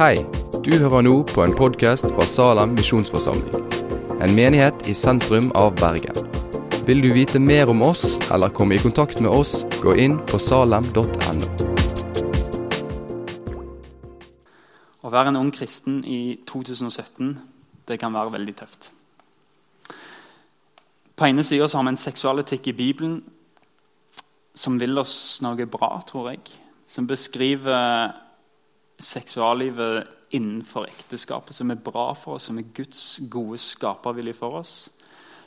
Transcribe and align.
Hei, 0.00 0.22
du 0.64 0.70
hører 0.80 1.02
nå 1.04 1.10
på 1.28 1.42
en 1.44 1.52
podkast 1.52 2.06
fra 2.14 2.24
Salem 2.24 2.70
misjonsforsamling. 2.72 3.66
En 4.24 4.32
menighet 4.32 4.86
i 4.88 4.94
sentrum 4.96 5.50
av 5.60 5.74
Bergen. 5.76 6.16
Vil 6.88 7.02
du 7.04 7.10
vite 7.12 7.36
mer 7.36 7.68
om 7.68 7.82
oss 7.84 8.14
eller 8.32 8.48
komme 8.48 8.78
i 8.78 8.80
kontakt 8.80 9.20
med 9.20 9.28
oss, 9.28 9.58
gå 9.82 9.92
inn 10.00 10.14
på 10.30 10.40
salem.no. 10.40 11.50
Å 15.04 15.12
være 15.12 15.34
en 15.34 15.40
ung 15.42 15.52
kristen 15.52 16.00
i 16.08 16.40
2017 16.48 17.36
det 17.92 18.00
kan 18.00 18.16
være 18.16 18.32
veldig 18.38 18.56
tøft. 18.56 18.90
På 21.12 21.28
ene 21.28 21.44
sida 21.44 21.68
har 21.68 21.84
vi 21.90 21.92
en 21.92 22.02
seksualetikk 22.06 22.72
i 22.72 22.76
Bibelen 22.80 23.20
som 24.56 24.80
vil 24.80 24.96
oss 25.04 25.42
noe 25.44 25.68
bra, 25.68 25.92
tror 26.08 26.32
jeg. 26.32 26.56
Som 26.88 27.04
beskriver 27.04 28.29
seksuallivet 29.00 30.34
innenfor 30.36 30.86
ekteskapet, 30.88 31.54
som 31.56 31.70
er 31.72 31.82
bra 31.82 32.10
for 32.14 32.38
oss, 32.38 32.48
som 32.48 32.58
er 32.60 32.70
Guds 32.76 33.20
gode 33.32 33.58
skapervilje 33.60 34.36
for 34.38 34.60
oss. 34.60 34.74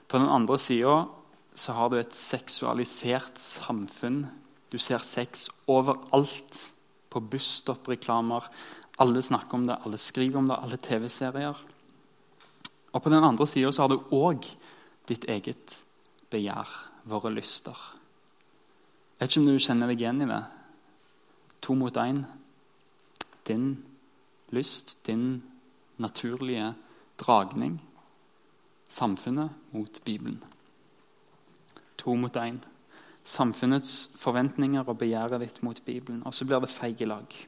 På 0.08 0.20
den 0.20 0.30
andre 0.30 0.58
sida 0.60 1.06
så 1.54 1.76
har 1.78 1.90
du 1.90 2.00
et 2.00 2.16
seksualisert 2.18 3.38
samfunn. 3.40 4.26
Du 4.74 4.78
ser 4.82 5.04
sex 5.06 5.48
overalt. 5.70 6.70
På 7.14 7.22
busstoppreklamer. 7.22 8.48
Alle 8.98 9.22
snakker 9.22 9.60
om 9.60 9.68
det, 9.68 9.78
alle 9.86 10.00
skriver 10.02 10.40
om 10.40 10.48
det, 10.50 10.58
alle 10.58 10.78
TV-serier. 10.82 11.60
Og 12.94 13.02
på 13.02 13.10
den 13.14 13.24
andre 13.24 13.46
sida 13.48 13.70
har 13.78 13.90
du 13.90 14.00
òg 14.14 14.48
ditt 15.10 15.28
eget 15.30 15.78
begjær, 16.34 16.70
våre 17.06 17.30
lyster. 17.34 17.78
Jeg 19.18 19.28
vet 19.28 19.32
ikke 19.32 19.42
om 19.44 19.50
du 19.50 19.62
kjenner 19.62 19.92
deg 19.92 20.02
igjen 20.02 20.24
i 20.26 20.30
det. 20.30 20.42
To 21.64 21.78
mot 21.78 21.98
én 22.02 22.24
din 23.48 23.86
lyst, 24.50 25.06
din 25.08 25.44
naturlige 25.98 26.74
dragning, 27.18 27.82
samfunnet 28.88 29.50
mot 29.72 30.02
Bibelen. 30.06 30.44
To 31.98 32.16
mot 32.16 32.36
én. 32.36 32.60
Samfunnets 33.24 34.10
forventninger 34.20 34.84
og 34.84 34.98
begjæret 34.98 35.42
ditt 35.42 35.64
mot 35.64 35.86
Bibelen. 35.86 36.24
Og 36.26 36.34
så 36.34 36.46
blir 36.46 36.60
det 36.60 36.70
feige 36.70 37.06
lag. 37.06 37.48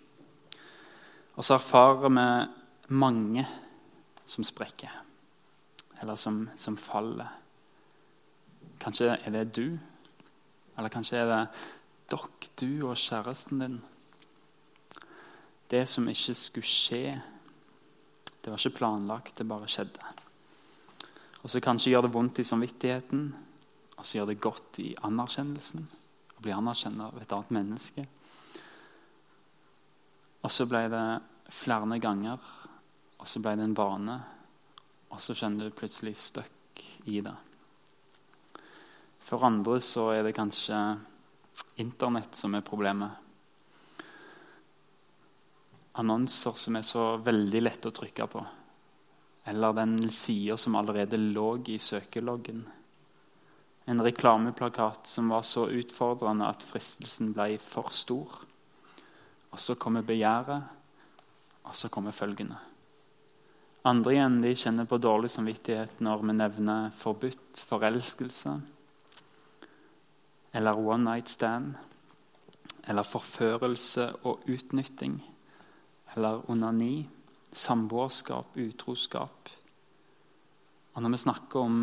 Og 1.35 1.43
så 1.43 1.53
erfarer 1.53 2.09
vi 2.09 2.95
mange 2.95 3.47
som 4.25 4.43
sprekker, 4.43 4.91
eller 6.01 6.15
som, 6.15 6.49
som 6.55 6.77
faller. 6.77 7.27
Kanskje 8.79 9.17
er 9.17 9.31
det 9.31 9.55
du, 9.55 9.77
eller 10.77 10.89
kanskje 10.89 11.17
er 11.17 11.29
det 11.29 11.41
dere, 12.11 12.29
du 12.59 12.87
og 12.87 12.97
kjæresten 12.97 13.59
din 13.59 13.77
det 15.71 15.85
som 15.89 16.07
ikke 16.09 16.35
skulle 16.37 16.69
skje, 16.69 17.15
det 18.41 18.51
var 18.51 18.61
ikke 18.61 18.77
planlagt, 18.77 19.37
det 19.37 19.47
bare 19.49 19.69
skjedde. 19.71 20.11
Og 21.41 21.49
så 21.49 21.61
kanskje 21.61 21.91
gjør 21.93 22.05
det 22.05 22.13
vondt 22.13 22.41
i 22.41 22.45
samvittigheten, 22.45 23.25
og 23.95 24.05
så 24.05 24.19
gjør 24.19 24.29
det 24.31 24.41
godt 24.41 24.79
i 24.83 24.91
anerkjennelsen. 25.05 25.87
Å 26.35 26.43
bli 26.43 26.53
anerkjent 26.53 27.01
av 27.01 27.17
et 27.21 27.33
annet 27.33 27.53
menneske. 27.55 28.05
Og 30.45 30.53
så 30.53 30.67
ble 30.69 30.83
det 30.93 31.05
flere 31.53 31.99
ganger, 32.01 32.45
og 33.17 33.27
så 33.29 33.41
ble 33.41 33.55
det 33.57 33.65
en 33.65 33.77
vane. 33.77 34.19
Og 35.09 35.21
så 35.21 35.33
kjenner 35.37 35.69
du 35.69 35.77
plutselig 35.77 36.13
støkk 36.19 36.85
i 37.09 37.21
det. 37.25 37.35
For 39.25 39.45
andre 39.47 39.79
så 39.81 40.11
er 40.13 40.25
det 40.25 40.37
kanskje 40.37 40.77
Internett 41.81 42.35
som 42.37 42.53
er 42.55 42.63
problemet 42.63 43.24
annonser 45.99 46.57
som 46.59 46.75
er 46.75 46.85
så 46.85 47.15
veldig 47.23 47.61
lette 47.63 47.89
å 47.89 47.95
trykke 47.95 48.27
på. 48.31 48.43
Eller 49.45 49.77
den 49.77 49.97
sida 50.09 50.57
som 50.57 50.75
allerede 50.75 51.19
lå 51.21 51.49
i 51.71 51.77
søkeloggen. 51.79 52.63
En 53.85 54.01
reklameplakat 54.01 55.07
som 55.07 55.29
var 55.29 55.45
så 55.45 55.67
utfordrende 55.69 56.47
at 56.49 56.65
fristelsen 56.65 57.33
ble 57.35 57.59
for 57.61 57.93
stor. 57.93 58.39
Og 59.53 59.61
så 59.61 59.77
kommer 59.79 60.03
begjæret, 60.03 60.63
og 61.65 61.75
så 61.77 61.89
kommer 61.93 62.15
følgende. 62.15 62.57
Andre 63.85 64.15
igjen 64.15 64.39
de 64.41 64.55
kjenner 64.57 64.87
på 64.89 64.97
dårlig 64.97 65.29
samvittighet 65.29 66.01
når 66.01 66.23
vi 66.25 66.33
nevner 66.33 66.95
forbudt 66.97 67.61
forelskelse 67.69 68.55
eller 70.55 70.79
one 70.79 71.03
night 71.03 71.29
stand 71.29 71.75
eller 72.87 73.05
forførelse 73.05 74.07
og 74.25 74.47
utnytting 74.49 75.19
eller 76.15 76.49
onani, 76.51 77.07
samboerskap, 77.51 78.55
utroskap. 78.57 79.49
Og 80.95 81.03
når 81.03 81.11
vi 81.11 81.17
snakker 81.17 81.59
om, 81.59 81.79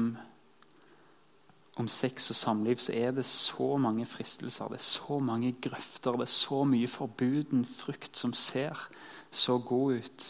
om 1.77 1.89
sex 1.89 2.31
og 2.33 2.37
samliv, 2.37 2.81
så 2.81 2.95
er 2.97 3.13
det 3.17 3.27
så 3.29 3.77
mange 3.77 4.07
fristelser, 4.09 4.73
det 4.73 4.81
er 4.81 4.89
så 4.89 5.19
mange 5.21 5.53
grøfter, 5.61 6.17
det 6.17 6.29
er 6.29 6.33
så 6.33 6.63
mye 6.65 6.89
forbuden 6.89 7.67
frukt 7.69 8.17
som 8.17 8.33
ser 8.33 8.89
så 9.31 9.59
god 9.59 10.01
ut. 10.01 10.29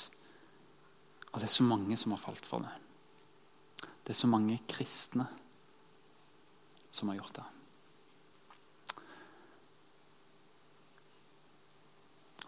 Og 1.33 1.41
det 1.41 1.49
er 1.49 1.57
så 1.57 1.67
mange 1.67 1.97
som 1.97 2.12
har 2.12 2.23
falt 2.23 2.47
for 2.47 2.67
det. 2.67 2.75
Det 4.03 4.15
er 4.15 4.19
så 4.19 4.27
mange 4.27 4.59
kristne 4.69 5.27
som 6.91 7.09
har 7.09 7.23
gjort 7.23 7.37
det. 7.39 7.45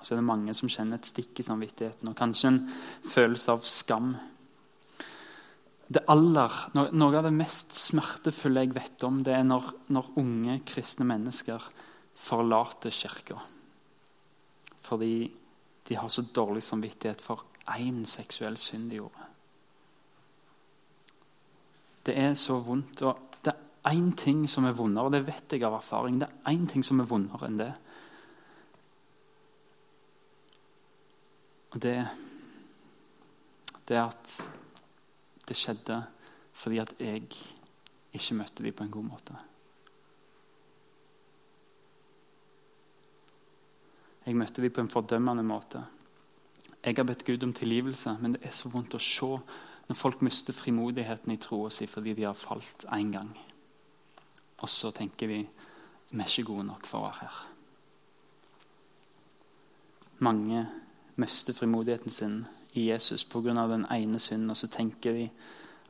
Og 0.04 0.08
så 0.08 0.12
er 0.12 0.18
det 0.20 0.28
mange 0.28 0.52
som 0.52 0.68
kjenner 0.68 1.00
et 1.00 1.06
stikk 1.08 1.38
i 1.40 1.44
samvittigheten 1.46 2.10
og 2.10 2.16
kanskje 2.18 2.50
en 2.50 2.58
følelse 3.08 3.54
av 3.54 3.62
skam. 3.64 4.10
Det 5.88 6.02
aller, 6.12 6.58
Noe 6.76 7.16
av 7.16 7.24
det 7.24 7.30
mest 7.32 7.72
smertefulle 7.72 8.66
jeg 8.66 8.74
vet 8.76 9.06
om, 9.08 9.22
det 9.24 9.32
er 9.32 9.46
når, 9.48 9.70
når 9.96 10.10
unge 10.20 10.58
kristne 10.68 11.06
mennesker 11.08 11.64
forlater 12.20 12.92
kirka. 12.92 13.38
Fordi 14.84 15.14
de 15.88 15.96
har 15.96 16.12
så 16.12 16.26
dårlig 16.36 16.66
samvittighet 16.68 17.24
for 17.24 17.46
én 17.72 18.04
seksuell 18.04 18.60
synd 18.60 18.90
de 18.92 19.00
gjorde. 19.00 19.30
Det 22.04 22.18
er 22.20 22.36
så 22.36 22.58
vondt. 22.60 23.00
og 23.08 23.40
Det 23.40 23.56
er 23.56 23.96
én 23.96 24.12
ting 24.12 24.44
som 24.52 24.68
er 24.68 24.76
vondere, 24.76 25.08
og 25.08 25.16
det 25.16 25.24
vet 25.24 25.56
jeg 25.56 25.64
av 25.64 25.80
erfaring. 25.80 26.20
Det 26.20 26.28
er 26.28 26.52
én 26.52 26.68
ting 26.68 26.84
som 26.84 27.00
er 27.00 27.08
vondere 27.08 27.48
enn 27.48 27.56
det. 27.64 27.72
Og 31.74 31.82
det, 31.82 31.96
det 33.88 33.98
at 33.98 34.34
det 35.48 35.56
skjedde 35.58 36.04
fordi 36.54 36.78
at 36.78 36.92
jeg 37.02 37.26
ikke 38.14 38.36
møtte 38.38 38.62
dem 38.62 38.76
på 38.78 38.84
en 38.86 38.92
god 38.94 39.06
måte. 39.08 39.34
Jeg 44.24 44.38
møtte 44.38 44.62
dem 44.62 44.72
på 44.72 44.84
en 44.84 44.92
fordømmende 44.92 45.42
måte. 45.42 45.82
Jeg 46.84 46.94
har 46.96 47.04
bedt 47.08 47.26
Gud 47.26 47.42
om 47.42 47.52
tilgivelse, 47.52 48.14
men 48.20 48.36
det 48.36 48.44
er 48.46 48.54
så 48.54 48.70
vondt 48.70 48.94
å 48.94 49.02
se 49.02 49.32
når 49.88 49.98
folk 49.98 50.22
mister 50.24 50.56
frimodigheten 50.56 51.34
i 51.34 51.40
troa 51.42 51.72
si 51.74 51.88
fordi 51.90 52.14
de 52.14 52.24
har 52.28 52.38
falt 52.38 52.86
én 52.94 53.10
gang. 53.12 53.34
Og 54.62 54.70
så 54.70 54.94
tenker 54.94 55.28
vi 55.28 55.42
vi 56.14 56.22
er 56.22 56.30
ikke 56.30 56.46
gode 56.52 56.68
nok 56.68 56.86
for 56.86 57.02
å 57.02 57.08
være 57.08 57.26
her. 57.26 57.38
Mange 60.22 60.60
mister 61.16 61.54
frimodigheten 61.54 62.10
sin 62.10 62.44
i 62.72 62.88
Jesus 62.90 63.24
pga. 63.24 63.66
den 63.68 63.86
ene 63.90 64.18
synden. 64.18 64.50
Og 64.50 64.56
så 64.56 64.66
tenker 64.66 65.12
vi 65.12 65.30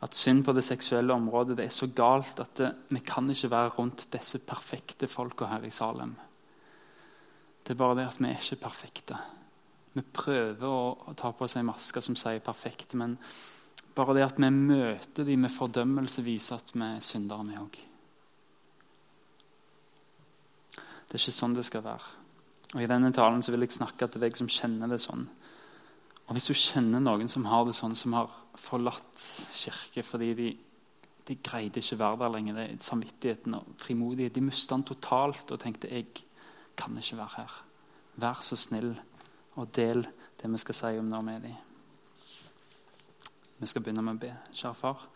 at 0.03 0.15
synd 0.15 0.45
på 0.45 0.53
det 0.53 0.65
seksuelle 0.65 1.15
området 1.15 1.57
det 1.57 1.67
er 1.67 1.73
så 1.73 1.87
galt 1.87 2.41
at 2.41 2.57
det, 2.59 2.75
vi 2.89 3.01
kan 3.01 3.31
ikke 3.31 3.51
være 3.51 3.73
rundt 3.79 4.09
disse 4.13 4.39
perfekte 4.39 5.07
folka 5.09 5.49
her 5.49 5.65
i 5.65 5.71
Salem. 5.71 6.15
Det 7.65 7.73
er 7.73 7.81
bare 7.81 7.97
det 7.97 8.09
at 8.09 8.21
vi 8.21 8.29
er 8.29 8.41
ikke 8.41 8.65
perfekte. 8.67 9.17
Vi 9.95 10.03
prøver 10.03 10.67
å, 10.69 11.15
ta 11.17 11.31
på 11.33 11.47
oss 11.47 11.57
ei 11.57 11.63
maske 11.63 12.03
som 12.03 12.17
sier 12.17 12.41
'perfekt', 12.41 12.95
men 12.95 13.17
bare 13.95 14.15
det 14.15 14.25
at 14.25 14.39
vi 14.39 14.51
møter 14.51 15.25
dem 15.25 15.41
med 15.41 15.51
fordømmelse, 15.51 16.23
viser 16.23 16.57
at 16.57 16.75
vi 16.75 16.83
er 16.83 17.01
syndere, 17.01 17.47
vi 17.47 17.57
òg. 17.57 17.79
Det 21.09 21.15
er 21.15 21.23
ikke 21.23 21.33
sånn 21.33 21.55
det 21.55 21.65
skal 21.65 21.85
være. 21.85 22.24
Og 22.75 22.83
I 22.83 22.91
denne 22.91 23.13
talen 23.15 23.43
så 23.43 23.55
vil 23.55 23.65
jeg 23.65 23.77
snakke 23.77 24.09
til 24.11 24.23
deg 24.25 24.37
som 24.37 24.51
kjenner 24.51 24.91
det 24.91 25.01
sånn. 25.03 25.25
Og 26.25 26.35
Hvis 26.35 26.49
du 26.49 26.55
kjenner 26.57 27.03
noen 27.03 27.29
som 27.31 27.47
har 27.47 27.67
det 27.69 27.77
sånn, 27.77 27.95
som 27.95 28.17
har 28.17 28.33
forlatt 28.59 29.25
kirke 29.55 30.03
fordi 30.07 30.31
de, 30.39 30.49
de 31.29 31.37
greide 31.45 31.83
ikke 31.83 32.01
være 32.01 32.21
der 32.23 32.33
lenger, 32.35 32.59
det 32.59 32.65
er 32.65 32.81
samvittigheten 32.83 33.59
og 33.59 33.75
frimodighet 33.83 34.35
De 34.35 34.43
mista 34.45 34.75
den 34.75 34.87
totalt 34.89 35.53
og 35.55 35.61
tenkte 35.61 35.91
jeg 35.93 36.25
kan 36.75 36.97
ikke 36.99 37.21
være 37.21 37.37
her. 37.37 37.59
Vær 38.25 38.43
så 38.43 38.59
snill 38.59 38.95
og 39.55 39.71
del 39.77 40.03
det 40.41 40.51
vi 40.51 40.59
skal 40.59 40.79
si 40.81 40.99
om 40.99 41.07
nå 41.09 41.21
med 41.23 41.47
dem. 41.47 41.55
Vi 43.61 43.71
skal 43.71 43.85
begynne 43.85 44.03
med 44.03 44.19
å 44.19 44.23
be. 44.25 44.33
Kjære 44.51 44.75
far. 44.75 45.07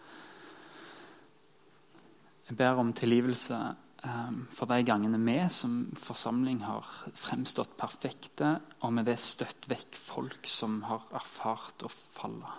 Jeg 2.48 2.56
ber 2.56 2.78
om 2.80 2.94
tilgivelse 2.96 3.58
for 3.98 4.70
de 4.70 4.82
gangene 4.86 5.18
vi 5.18 5.38
som 5.50 5.88
forsamling 5.98 6.60
har 6.62 6.86
fremstått 7.18 7.76
perfekte, 7.80 8.54
og 8.86 8.92
med 8.94 9.08
det 9.10 9.18
støtt 9.18 9.66
vekk 9.70 9.98
folk 9.98 10.46
som 10.46 10.82
har 10.86 11.06
erfart 11.18 11.82
å 11.82 11.90
falle. 11.90 12.52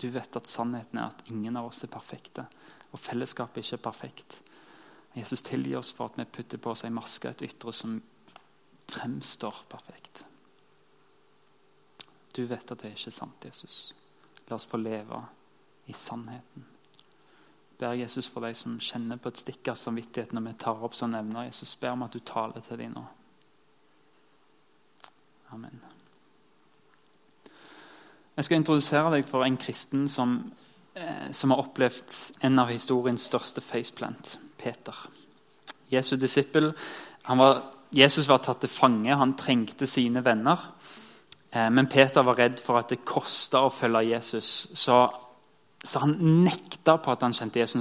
Du 0.00 0.08
vet 0.10 0.36
at 0.36 0.48
sannheten 0.48 0.98
er 0.98 1.12
at 1.12 1.28
ingen 1.30 1.56
av 1.60 1.68
oss 1.68 1.84
er 1.84 1.92
perfekte, 1.92 2.46
og 2.90 3.02
fellesskapet 3.02 3.62
ikke 3.62 3.78
er 3.78 3.84
perfekt. 3.84 4.40
Jesus 5.14 5.44
tilgir 5.46 5.78
oss 5.78 5.92
for 5.94 6.10
at 6.10 6.18
vi 6.18 6.26
putter 6.26 6.58
på 6.58 6.72
oss 6.72 6.84
en 6.86 6.96
maske, 6.96 7.30
et 7.30 7.44
ytre 7.46 7.74
som 7.76 8.00
fremstår 8.90 9.64
perfekt. 9.70 10.24
Du 12.34 12.42
vet 12.50 12.64
at 12.64 12.80
det 12.80 12.90
er 12.90 12.96
ikke 12.96 13.14
sant, 13.14 13.44
Jesus. 13.46 13.94
La 14.48 14.56
oss 14.56 14.66
få 14.66 14.80
leve 14.80 15.20
i 15.86 15.94
sannheten. 15.94 16.73
Ber 17.78 17.96
Jesus 17.98 18.28
for 18.30 18.46
de 18.46 18.54
som 18.54 18.78
kjenner 18.80 19.18
på 19.18 19.32
et 19.32 19.40
stikk 19.42 19.68
av 19.72 19.78
samvittighet 19.78 20.34
når 20.34 20.46
vi 20.46 20.54
tar 20.62 20.84
opp 20.86 20.94
sånne 20.94 21.20
evner. 21.24 21.48
Jesus 21.48 21.74
ber 21.80 21.96
om 21.96 22.04
at 22.06 22.14
du 22.14 22.20
taler 22.20 22.62
til 22.62 22.78
dem 22.78 22.94
nå. 22.94 23.02
Amen. 25.54 25.82
Jeg 28.34 28.46
skal 28.46 28.58
introdusere 28.58 29.10
deg 29.14 29.26
for 29.26 29.46
en 29.46 29.56
kristen 29.56 30.08
som, 30.10 30.52
eh, 30.94 31.30
som 31.32 31.50
har 31.50 31.62
opplevd 31.62 32.14
en 32.42 32.58
av 32.58 32.68
historiens 32.68 33.20
største 33.30 33.60
faceplant, 33.60 34.38
Peter. 34.58 34.94
Jesu 35.90 36.16
disippel. 36.16 36.74
Jesus 37.94 38.28
var 38.28 38.38
tatt 38.38 38.60
til 38.60 38.68
fange, 38.68 39.14
han 39.14 39.36
trengte 39.38 39.86
sine 39.86 40.24
venner. 40.24 40.58
Eh, 41.50 41.70
men 41.70 41.86
Peter 41.86 42.22
var 42.22 42.34
redd 42.34 42.58
for 42.60 42.78
at 42.78 42.88
det 42.90 43.04
kosta 43.04 43.62
å 43.62 43.70
følge 43.70 44.08
Jesus. 44.10 44.68
Så, 44.74 44.96
så, 45.84 46.00
han 46.00 46.16
nekta 46.44 46.96
på 46.98 47.12
at 47.12 47.22
han 47.26 47.34
kjente 47.36 47.60
Jesus. 47.60 47.80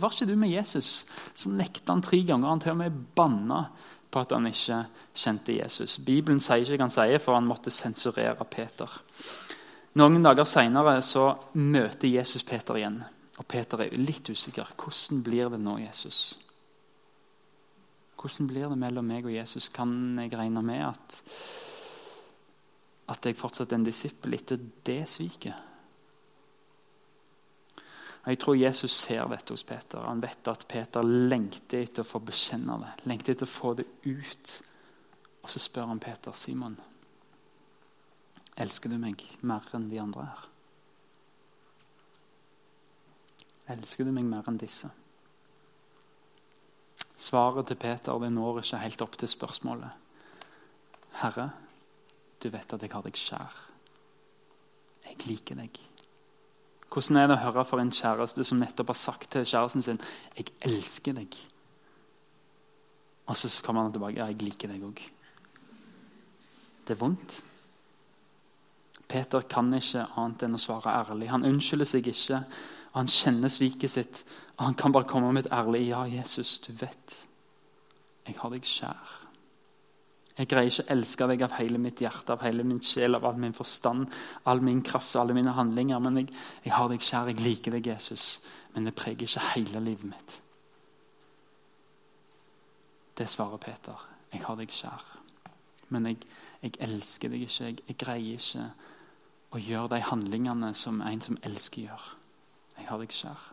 Var 0.00 0.14
ikke 0.14 0.28
du 0.28 0.34
med 0.36 0.50
Jesus? 0.50 1.04
Så 1.36 1.52
nekta 1.52 1.92
han 1.92 2.02
tre 2.04 2.22
ganger. 2.24 2.48
Han 2.48 2.62
til 2.64 2.72
og 2.72 2.80
med 2.80 2.96
banna 3.16 3.66
på 4.08 4.22
at 4.22 4.32
han 4.32 4.48
ikke 4.48 4.80
kjente 5.12 5.58
Jesus. 5.58 5.98
Bibelen 6.04 6.40
sier 6.40 6.64
ikke 6.64 6.80
hva 6.80 6.88
han 6.88 6.94
sier, 6.94 7.20
for 7.22 7.36
han 7.36 7.48
måtte 7.48 7.74
sensurere 7.74 8.48
Peter. 8.48 8.98
Noen 9.98 10.24
dager 10.24 10.48
seinere 10.48 10.98
møter 11.52 12.08
Jesus 12.08 12.44
Peter 12.48 12.80
igjen. 12.80 13.00
Og 13.38 13.46
Peter 13.46 13.84
er 13.84 14.00
litt 14.00 14.28
usikker. 14.30 14.74
Hvordan 14.78 15.22
blir 15.22 15.52
det 15.52 15.60
nå, 15.62 15.78
Jesus? 15.84 16.38
Hvordan 18.18 18.48
blir 18.50 18.72
det 18.72 18.78
mellom 18.80 19.06
meg 19.06 19.28
og 19.28 19.36
Jesus? 19.36 19.68
Kan 19.68 20.18
jeg 20.18 20.34
regne 20.34 20.64
med 20.64 20.86
at 20.88 21.22
at 23.08 23.24
jeg 23.24 23.38
fortsatt 23.38 23.72
er 23.72 23.78
en 23.78 23.86
disippel 23.86 24.36
etter 24.36 24.60
det 24.84 25.02
sviket. 25.08 25.67
Jeg 28.28 28.38
tror 28.42 28.58
Jesus 28.60 28.92
ser 28.92 29.24
dette 29.30 29.54
hos 29.54 29.64
Peter. 29.64 30.02
Han 30.04 30.20
vet 30.20 30.48
at 30.52 30.66
Peter 30.68 31.06
lengter 31.06 31.80
etter 31.80 32.04
å 32.04 32.08
få 32.08 32.20
bekjenne 32.20 32.76
det. 32.82 32.90
Lengter 33.08 33.32
etter 33.32 33.48
å 33.48 33.52
få 33.52 33.72
det 33.78 33.86
ut. 34.04 34.52
Og 35.40 35.48
så 35.48 35.62
spør 35.62 35.88
han 35.88 36.02
Peter, 36.02 36.34
Simon, 36.36 36.76
elsker 38.60 38.92
du 38.92 38.98
meg 39.00 39.24
mer 39.48 39.64
enn 39.72 39.88
de 39.88 40.00
andre 40.02 40.26
her? 40.28 40.44
Elsker 43.78 44.04
du 44.04 44.12
meg 44.12 44.28
mer 44.28 44.44
enn 44.50 44.60
disse? 44.60 44.90
Svaret 47.18 47.70
til 47.70 47.80
Peter 47.80 48.20
det 48.20 48.30
når 48.34 48.60
ikke 48.60 48.84
helt 48.84 49.08
opp 49.08 49.16
til 49.18 49.32
spørsmålet. 49.32 50.06
Herre, 51.22 51.48
du 52.44 52.52
vet 52.52 52.76
at 52.76 52.84
jeg 52.84 52.92
har 52.92 53.08
deg 53.08 53.16
kjær. 53.24 53.62
Jeg 55.08 55.24
liker 55.24 55.64
deg. 55.64 55.87
Hvordan 56.98 57.16
er 57.16 57.28
det 57.30 57.36
å 57.36 57.42
høre 57.44 57.62
for 57.62 57.78
en 57.78 57.92
kjæreste 57.94 58.42
som 58.42 58.58
nettopp 58.58 58.88
har 58.90 58.96
sagt 58.98 59.30
til 59.30 59.44
kjæresten 59.46 59.82
sin 59.82 60.00
'Jeg 60.34 60.46
elsker 60.66 61.12
deg'? 61.14 61.36
Og 63.26 63.36
så 63.36 63.62
kommer 63.62 63.82
han 63.82 63.92
tilbake 63.92 64.16
'Ja, 64.16 64.26
jeg 64.26 64.42
liker 64.42 64.68
deg 64.68 64.82
òg'. 64.82 65.02
Det 66.88 66.90
er 66.90 66.98
vondt. 66.98 67.42
Peter 69.08 69.40
kan 69.40 69.74
ikke 69.74 70.08
annet 70.16 70.42
enn 70.42 70.54
å 70.54 70.58
svare 70.58 70.90
ærlig. 70.90 71.30
Han 71.30 71.44
unnskylder 71.44 71.84
seg 71.84 72.06
ikke. 72.08 72.36
og 72.92 72.94
Han 72.94 73.06
kjenner 73.06 73.48
sviket 73.48 73.90
sitt. 73.90 74.24
og 74.58 74.64
Han 74.64 74.74
kan 74.74 74.92
bare 74.92 75.04
komme 75.04 75.32
med 75.32 75.46
et 75.46 75.52
ærlig 75.52 75.88
'Ja, 75.88 76.02
Jesus, 76.02 76.58
du 76.58 76.72
vet. 76.72 77.26
Jeg 78.26 78.36
har 78.38 78.50
deg 78.50 78.62
kjær'. 78.62 79.27
Jeg 80.38 80.46
greier 80.46 80.70
ikke 80.70 80.84
å 80.86 80.92
elske 80.94 81.26
deg 81.32 81.40
av 81.42 81.54
hele 81.58 81.80
mitt 81.82 81.98
hjerte, 81.98 82.34
av 82.36 82.44
hele 82.46 82.62
min 82.62 82.78
sjel, 82.84 83.18
av 83.18 83.24
all 83.26 83.40
min 83.42 83.56
forstand, 83.56 84.06
all 84.46 84.60
min 84.62 84.84
kraft 84.86 85.16
og 85.16 85.24
alle 85.24 85.34
mine 85.34 85.54
handlinger. 85.56 85.98
Men 86.04 86.20
jeg, 86.20 86.28
jeg 86.62 86.74
har 86.76 86.90
deg 86.92 87.02
kjær, 87.02 87.32
jeg 87.32 87.42
liker 87.42 87.74
deg, 87.74 87.88
Jesus. 87.90 88.26
Men 88.74 88.86
det 88.86 88.94
preger 88.94 89.26
ikke 89.26 89.48
hele 89.56 89.82
livet 89.82 90.06
mitt. 90.12 90.36
Det 93.18 93.26
svarer 93.26 93.58
Peter. 93.58 94.04
Jeg 94.30 94.44
har 94.46 94.60
deg 94.60 94.70
kjær. 94.70 95.08
Men 95.90 96.06
jeg, 96.06 96.20
jeg 96.62 96.78
elsker 96.86 97.34
deg 97.34 97.42
ikke. 97.48 97.72
Jeg, 97.72 97.80
jeg, 97.88 97.98
greier 97.98 98.38
ikke 98.38 98.68
å 99.58 99.62
gjøre 99.64 99.96
de 99.96 100.04
handlingene 100.06 100.70
som 100.78 101.00
en 101.02 101.24
som 101.24 101.40
elsker, 101.42 101.88
gjør. 101.88 102.06
Jeg 102.76 102.86
har 102.92 103.02
deg 103.02 103.16
kjær. 103.16 103.48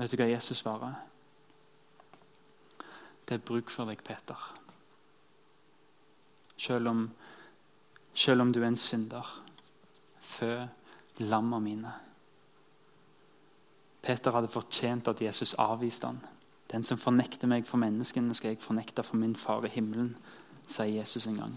Vet 0.00 0.10
du 0.10 0.18
hva 0.18 0.30
Jesus 0.32 0.64
svarer? 0.64 0.98
Det 3.28 3.38
er 3.38 3.46
bruk 3.46 3.70
for 3.70 3.86
deg, 3.86 4.02
Peter. 4.02 4.50
Selv 6.60 6.88
om, 6.88 7.06
selv 8.14 8.44
om 8.44 8.52
du 8.52 8.60
er 8.60 8.68
en 8.68 8.76
synder. 8.76 9.24
Fø 10.20 10.52
lamma 11.24 11.58
mine. 11.58 11.92
Peter 14.02 14.32
hadde 14.32 14.52
fortjent 14.52 15.08
at 15.08 15.22
Jesus 15.22 15.54
avviste 15.60 16.08
han. 16.08 16.20
Den 16.70 16.84
som 16.84 17.00
fornekter 17.00 17.48
meg 17.50 17.66
for 17.68 17.80
menneskene, 17.80 18.34
skal 18.36 18.52
jeg 18.52 18.62
fornekte 18.62 19.04
for 19.04 19.18
min 19.20 19.34
far 19.36 19.64
i 19.66 19.72
himmelen, 19.72 20.12
sier 20.68 21.00
Jesus 21.00 21.26
en 21.26 21.40
gang. 21.40 21.56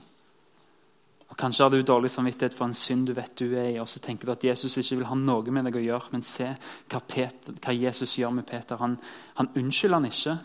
Og 1.30 1.38
Kanskje 1.38 1.66
har 1.66 1.74
du 1.74 1.82
dårlig 1.82 2.12
samvittighet 2.14 2.54
for 2.54 2.70
en 2.70 2.78
synd 2.78 3.08
du 3.08 3.14
vet 3.18 3.36
du 3.40 3.56
er 3.58 3.74
i, 3.74 3.80
og 3.82 3.90
så 3.90 4.00
tenker 4.00 4.28
du 4.28 4.34
at 4.34 4.44
Jesus 4.46 4.78
ikke 4.78 5.00
vil 5.00 5.08
ha 5.10 5.18
noe 5.18 5.54
med 5.54 5.68
deg 5.68 5.80
å 5.80 5.84
gjøre. 5.84 6.12
Men 6.14 6.26
se 6.26 6.48
hva, 6.92 7.00
Peter, 7.00 7.56
hva 7.58 7.76
Jesus 7.76 8.18
gjør 8.20 8.36
med 8.40 8.48
Peter. 8.50 8.80
Han, 8.80 8.98
han 9.40 9.50
unnskylder 9.58 10.00
han 10.00 10.10
ikke. 10.10 10.36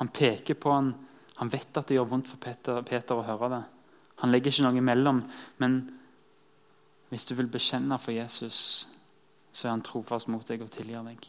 Han 0.00 0.12
peker 0.14 0.60
på 0.60 0.72
han 0.72 0.92
han 1.36 1.52
vet 1.52 1.76
at 1.76 1.88
det 1.88 1.98
gjør 1.98 2.08
vondt 2.08 2.30
for 2.32 2.40
Peter, 2.40 2.80
Peter, 2.86 3.18
å 3.18 3.26
høre 3.26 3.50
det. 3.52 3.62
Han 4.22 4.32
legger 4.32 4.52
ikke 4.52 4.64
noe 4.64 4.80
imellom. 4.80 5.20
Men 5.60 5.80
hvis 7.10 7.26
du 7.28 7.34
vil 7.36 7.50
bekjenne 7.52 7.98
for 8.00 8.16
Jesus, 8.16 8.88
så 9.52 9.66
er 9.66 9.74
han 9.74 9.84
trofast 9.84 10.30
mot 10.32 10.46
deg 10.48 10.64
og 10.64 10.72
tilgir 10.72 11.04
deg. 11.04 11.28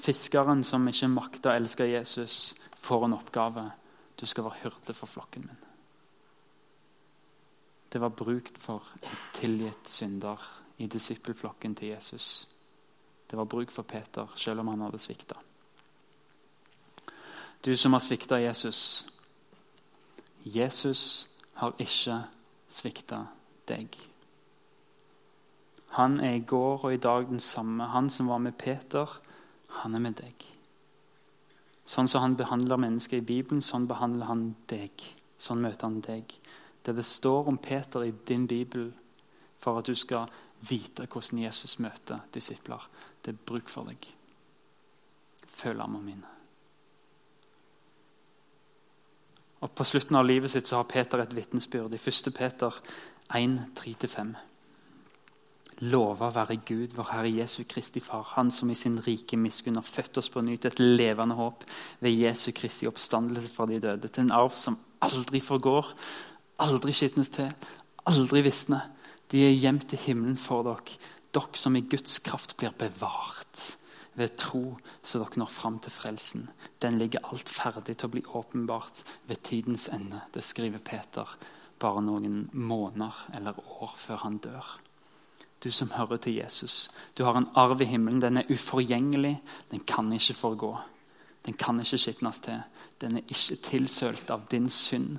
Fiskeren 0.00 0.64
som 0.66 0.88
ikke 0.90 1.12
makter 1.12 1.52
å 1.52 1.58
elske 1.60 1.86
Jesus, 1.90 2.54
får 2.80 3.06
en 3.06 3.18
oppgave. 3.18 3.68
Du 4.16 4.26
skal 4.26 4.48
være 4.48 4.64
hyrde 4.64 4.96
for 4.96 5.10
flokken 5.10 5.46
min. 5.46 5.62
Det 7.92 8.00
var 8.02 8.10
brukt 8.10 8.56
for 8.58 8.82
en 9.04 9.18
tilgitt 9.36 9.86
synder 9.86 10.40
i 10.82 10.88
disippelflokken 10.90 11.76
til 11.78 11.92
Jesus. 11.92 12.48
Det 13.30 13.38
var 13.38 13.46
bruk 13.46 13.70
for 13.70 13.86
Peter, 13.86 14.26
selv 14.36 14.64
om 14.64 14.72
han 14.72 14.82
hadde 14.88 14.98
svikta. 14.98 15.38
Du 17.64 17.76
som 17.76 17.92
har 17.92 18.00
svikta 18.00 18.40
Jesus. 18.40 19.06
Jesus 20.42 21.28
har 21.52 21.72
ikke 21.80 22.18
svikta 22.68 23.22
deg. 23.68 23.94
Han 25.96 26.18
er 26.20 26.34
i 26.36 26.42
går 26.44 26.84
og 26.84 26.92
i 26.92 27.00
dag 27.00 27.24
den 27.30 27.40
samme. 27.40 27.86
Han 27.88 28.10
som 28.10 28.28
var 28.28 28.38
med 28.38 28.58
Peter, 28.58 29.08
han 29.80 29.94
er 29.94 30.04
med 30.04 30.18
deg. 30.20 30.44
Sånn 31.88 32.08
som 32.08 32.20
han 32.20 32.36
behandler 32.36 32.80
mennesker 32.84 33.22
i 33.22 33.24
Bibelen, 33.24 33.64
sånn 33.64 33.88
behandler 33.88 34.28
han 34.28 34.44
deg. 34.68 35.06
Sånn 35.40 35.64
møter 35.64 35.88
han 35.88 36.02
deg. 36.04 36.36
Det 36.84 36.92
det 36.92 37.06
står 37.08 37.48
om 37.48 37.58
Peter 37.58 38.04
i 38.04 38.12
din 38.28 38.44
bibel, 38.46 38.90
for 39.56 39.80
at 39.80 39.88
du 39.88 39.94
skal 39.96 40.28
vite 40.68 41.08
hvordan 41.08 41.46
Jesus 41.46 41.78
møter 41.80 42.20
disipler, 42.32 42.88
det 43.24 43.32
er 43.32 43.44
bruk 43.46 43.72
for 43.72 43.88
deg. 43.88 44.12
Følg 45.48 45.80
armene 45.80 46.04
mine. 46.04 46.34
Og 49.63 49.63
På 49.74 49.84
slutten 49.84 50.16
av 50.16 50.26
livet 50.26 50.50
sitt 50.50 50.68
så 50.70 50.78
har 50.78 50.86
Peter 50.86 51.18
et 51.18 51.32
vitnesbyrd 51.34 51.94
i 51.96 51.98
1. 51.98 52.28
Peter 52.36 52.74
1, 53.34 53.56
3-5. 53.74 54.34
Lova 55.90 56.28
være 56.30 56.60
Gud, 56.62 56.94
vår 56.94 57.08
Herre 57.10 57.32
Jesu 57.34 57.64
Kristi 57.66 58.00
Far, 58.00 58.22
Han 58.36 58.52
som 58.54 58.70
i 58.70 58.76
sin 58.78 59.00
rike 59.02 59.36
miskunn 59.36 59.74
har 59.74 59.82
født 59.82 60.18
oss 60.18 60.30
på 60.30 60.44
ny 60.46 60.54
til 60.56 60.70
et 60.70 60.78
levende 60.78 61.34
håp 61.34 61.64
ved 62.00 62.14
Jesu 62.14 62.52
Kristi 62.54 62.86
oppstandelse 62.86 63.50
fra 63.50 63.66
de 63.66 63.80
døde, 63.82 64.08
til 64.08 64.22
en 64.22 64.32
arv 64.32 64.54
som 64.54 64.78
aldri 65.02 65.40
forgår, 65.42 65.90
aldri 66.62 66.94
skitnes 66.94 67.34
til, 67.34 67.50
aldri 68.06 68.44
visner. 68.46 68.86
De 69.32 69.42
er 69.42 69.58
gjemt 69.58 69.88
til 69.90 69.98
himmelen 70.06 70.38
for 70.38 70.62
dere, 70.62 71.00
dere 71.34 71.58
som 71.58 71.74
i 71.74 71.82
Guds 71.90 72.20
kraft 72.22 72.56
blir 72.56 72.70
bevart 72.78 73.82
ved 74.14 74.36
tro, 74.38 74.76
så 75.02 75.18
dere 75.18 75.40
når 75.42 75.50
fram 75.50 75.78
til 75.82 75.92
frelsen. 75.92 76.48
Den 76.82 76.98
ligger 76.98 77.24
alt 77.32 77.50
ferdig 77.50 77.96
til 77.96 78.08
å 78.08 78.14
bli 78.14 78.22
åpenbart 78.24 79.02
ved 79.28 79.42
tidens 79.42 79.88
ende. 79.92 80.22
Det 80.34 80.44
skriver 80.44 80.82
Peter 80.84 81.36
bare 81.82 82.02
noen 82.04 82.48
måneder 82.52 83.24
eller 83.34 83.58
år 83.82 83.94
før 83.98 84.26
han 84.26 84.38
dør. 84.38 84.64
du 85.64 85.70
som 85.70 85.90
hører 85.90 86.16
til 86.16 86.34
Jesus. 86.34 86.90
Du 87.16 87.24
har 87.24 87.36
en 87.36 87.48
arv 87.56 87.80
i 87.80 87.84
himmelen. 87.84 88.20
Den 88.20 88.36
er 88.36 88.50
uforgjengelig. 88.52 89.40
Den 89.70 89.80
kan 89.80 90.12
ikke 90.12 90.34
forgå. 90.34 90.76
Den 91.46 91.54
kan 91.54 91.80
ikke 91.80 91.98
skitnes 91.98 92.40
til. 92.40 92.60
Den 93.00 93.16
er 93.16 93.22
ikke 93.28 93.56
tilsølt 93.62 94.30
av 94.30 94.44
din 94.50 94.68
synd 94.68 95.18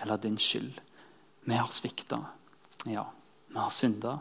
eller 0.00 0.16
din 0.16 0.36
skyld. 0.38 0.80
Vi 1.44 1.54
har 1.54 1.72
svikta. 1.72 2.18
Ja. 2.86 3.04
Vi 3.48 3.56
har 3.56 3.70
synda. 3.70 4.18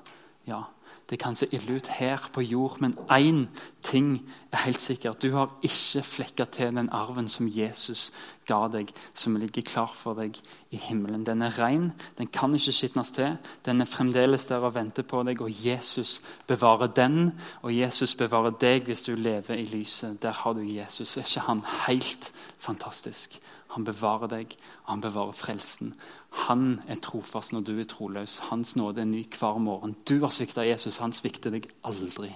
Ja. 0.47 0.63
Det 1.09 1.19
kan 1.21 1.35
se 1.37 1.45
ille 1.53 1.75
ut 1.75 1.87
her 1.87 2.29
på 2.33 2.41
jord, 2.41 2.79
men 2.81 2.97
én 3.11 3.45
ting 3.81 4.31
er 4.51 4.57
helt 4.57 4.81
sikkert. 4.81 5.21
Du 5.21 5.31
har 5.31 5.51
ikke 5.61 6.01
flekka 6.01 6.45
til 6.45 6.75
den 6.75 6.89
arven 6.89 7.27
som 7.29 7.45
Jesus 7.47 8.11
ga 8.49 8.67
deg, 8.73 8.89
som 9.13 9.35
ligger 9.37 9.61
klar 9.61 9.91
for 9.93 10.17
deg 10.17 10.39
i 10.73 10.79
himmelen. 10.81 11.25
Den 11.25 11.41
er 11.45 11.59
ren, 11.59 11.91
den 12.17 12.27
kan 12.27 12.53
ikke 12.57 12.73
skitnes 12.73 13.13
til. 13.13 13.37
Den 13.65 13.81
er 13.81 13.89
fremdeles 13.89 14.47
der 14.49 14.65
og 14.65 14.73
venter 14.75 15.05
på 15.05 15.21
deg, 15.23 15.41
og 15.41 15.65
Jesus 15.65 16.21
bevarer 16.47 16.87
den. 16.87 17.35
Og 17.61 17.77
Jesus 17.77 18.15
bevarer 18.15 18.57
deg 18.61 18.89
hvis 18.89 19.05
du 19.05 19.13
lever 19.13 19.61
i 19.61 19.69
lyset. 19.69 20.21
Der 20.21 20.33
har 20.33 20.53
du 20.53 20.65
Jesus. 20.65 21.17
Er 21.17 21.21
ikke 21.21 21.45
han 21.45 21.61
helt 21.87 22.31
fantastisk? 22.57 23.37
Han 23.75 23.85
bevarer 23.85 24.31
deg, 24.31 24.57
og 24.85 24.93
han 24.93 25.01
bevarer 25.01 25.35
frelsen. 25.35 25.93
Han 26.35 26.81
er 26.87 26.99
trofast 27.01 27.53
når 27.53 27.63
du 27.65 27.73
er 27.79 27.87
troløs. 27.89 28.39
Hans 28.49 28.75
nåde 28.75 29.01
er 29.01 29.09
ny 29.09 29.23
hver 29.39 29.57
morgen. 29.57 29.95
Du 30.07 30.19
har 30.21 30.33
svikta 30.33 30.65
Jesus, 30.67 30.97
han 30.97 31.13
svikter 31.15 31.53
deg 31.55 31.69
aldri. 31.87 32.33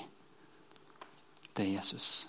Det 1.55 1.65
er 1.65 1.73
Jesus. 1.75 2.27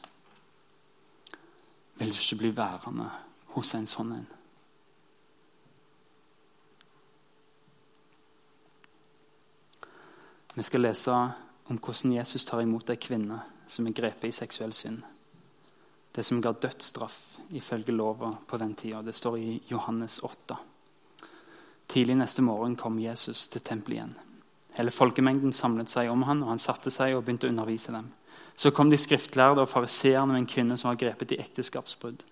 Vil 2.00 2.10
du 2.10 2.18
ikke 2.18 2.40
bli 2.42 2.50
værende 2.56 3.06
hos 3.54 3.74
en 3.74 3.86
sånn 3.86 4.12
en? 4.18 4.26
Vi 10.56 10.66
skal 10.66 10.82
lese 10.82 11.14
om 11.14 11.78
hvordan 11.78 12.18
Jesus 12.18 12.44
tar 12.44 12.64
imot 12.64 12.90
ei 12.90 12.98
kvinne 12.98 13.38
som 13.70 13.86
er 13.86 13.94
grepet 13.94 14.32
i 14.32 14.34
seksuell 14.34 14.74
synd 14.74 15.04
det 16.12 16.22
som 16.26 16.40
ga 16.42 16.52
dødsstraff 16.52 17.38
ifølge 17.54 17.92
lova 17.94 18.32
på 18.46 18.56
den 18.56 18.74
tida. 18.74 19.02
Det 19.02 19.14
står 19.14 19.38
i 19.38 19.62
Johannes 19.68 20.18
8. 20.18 20.56
Tidlig 21.90 22.14
neste 22.20 22.42
morgen 22.46 22.76
kom 22.78 23.00
Jesus 23.02 23.48
til 23.50 23.62
tempelet 23.66 23.96
igjen. 23.96 24.12
Hele 24.76 24.92
folkemengden 24.94 25.50
samlet 25.50 25.90
seg 25.90 26.10
om 26.12 26.22
han, 26.22 26.44
og 26.44 26.52
han 26.52 26.62
satte 26.62 26.92
seg 26.94 27.16
og 27.16 27.24
begynte 27.26 27.48
å 27.48 27.50
undervise 27.50 27.90
dem. 27.90 28.12
Så 28.54 28.70
kom 28.70 28.92
de 28.92 28.98
skriftlærde 29.00 29.64
og 29.64 29.70
fariseerne 29.72 30.30
med 30.30 30.44
en 30.44 30.50
kvinne 30.52 30.76
som 30.78 30.92
var 30.92 31.00
grepet 31.00 31.34
i 31.34 31.40
ekteskapsbrudd. 31.42 32.22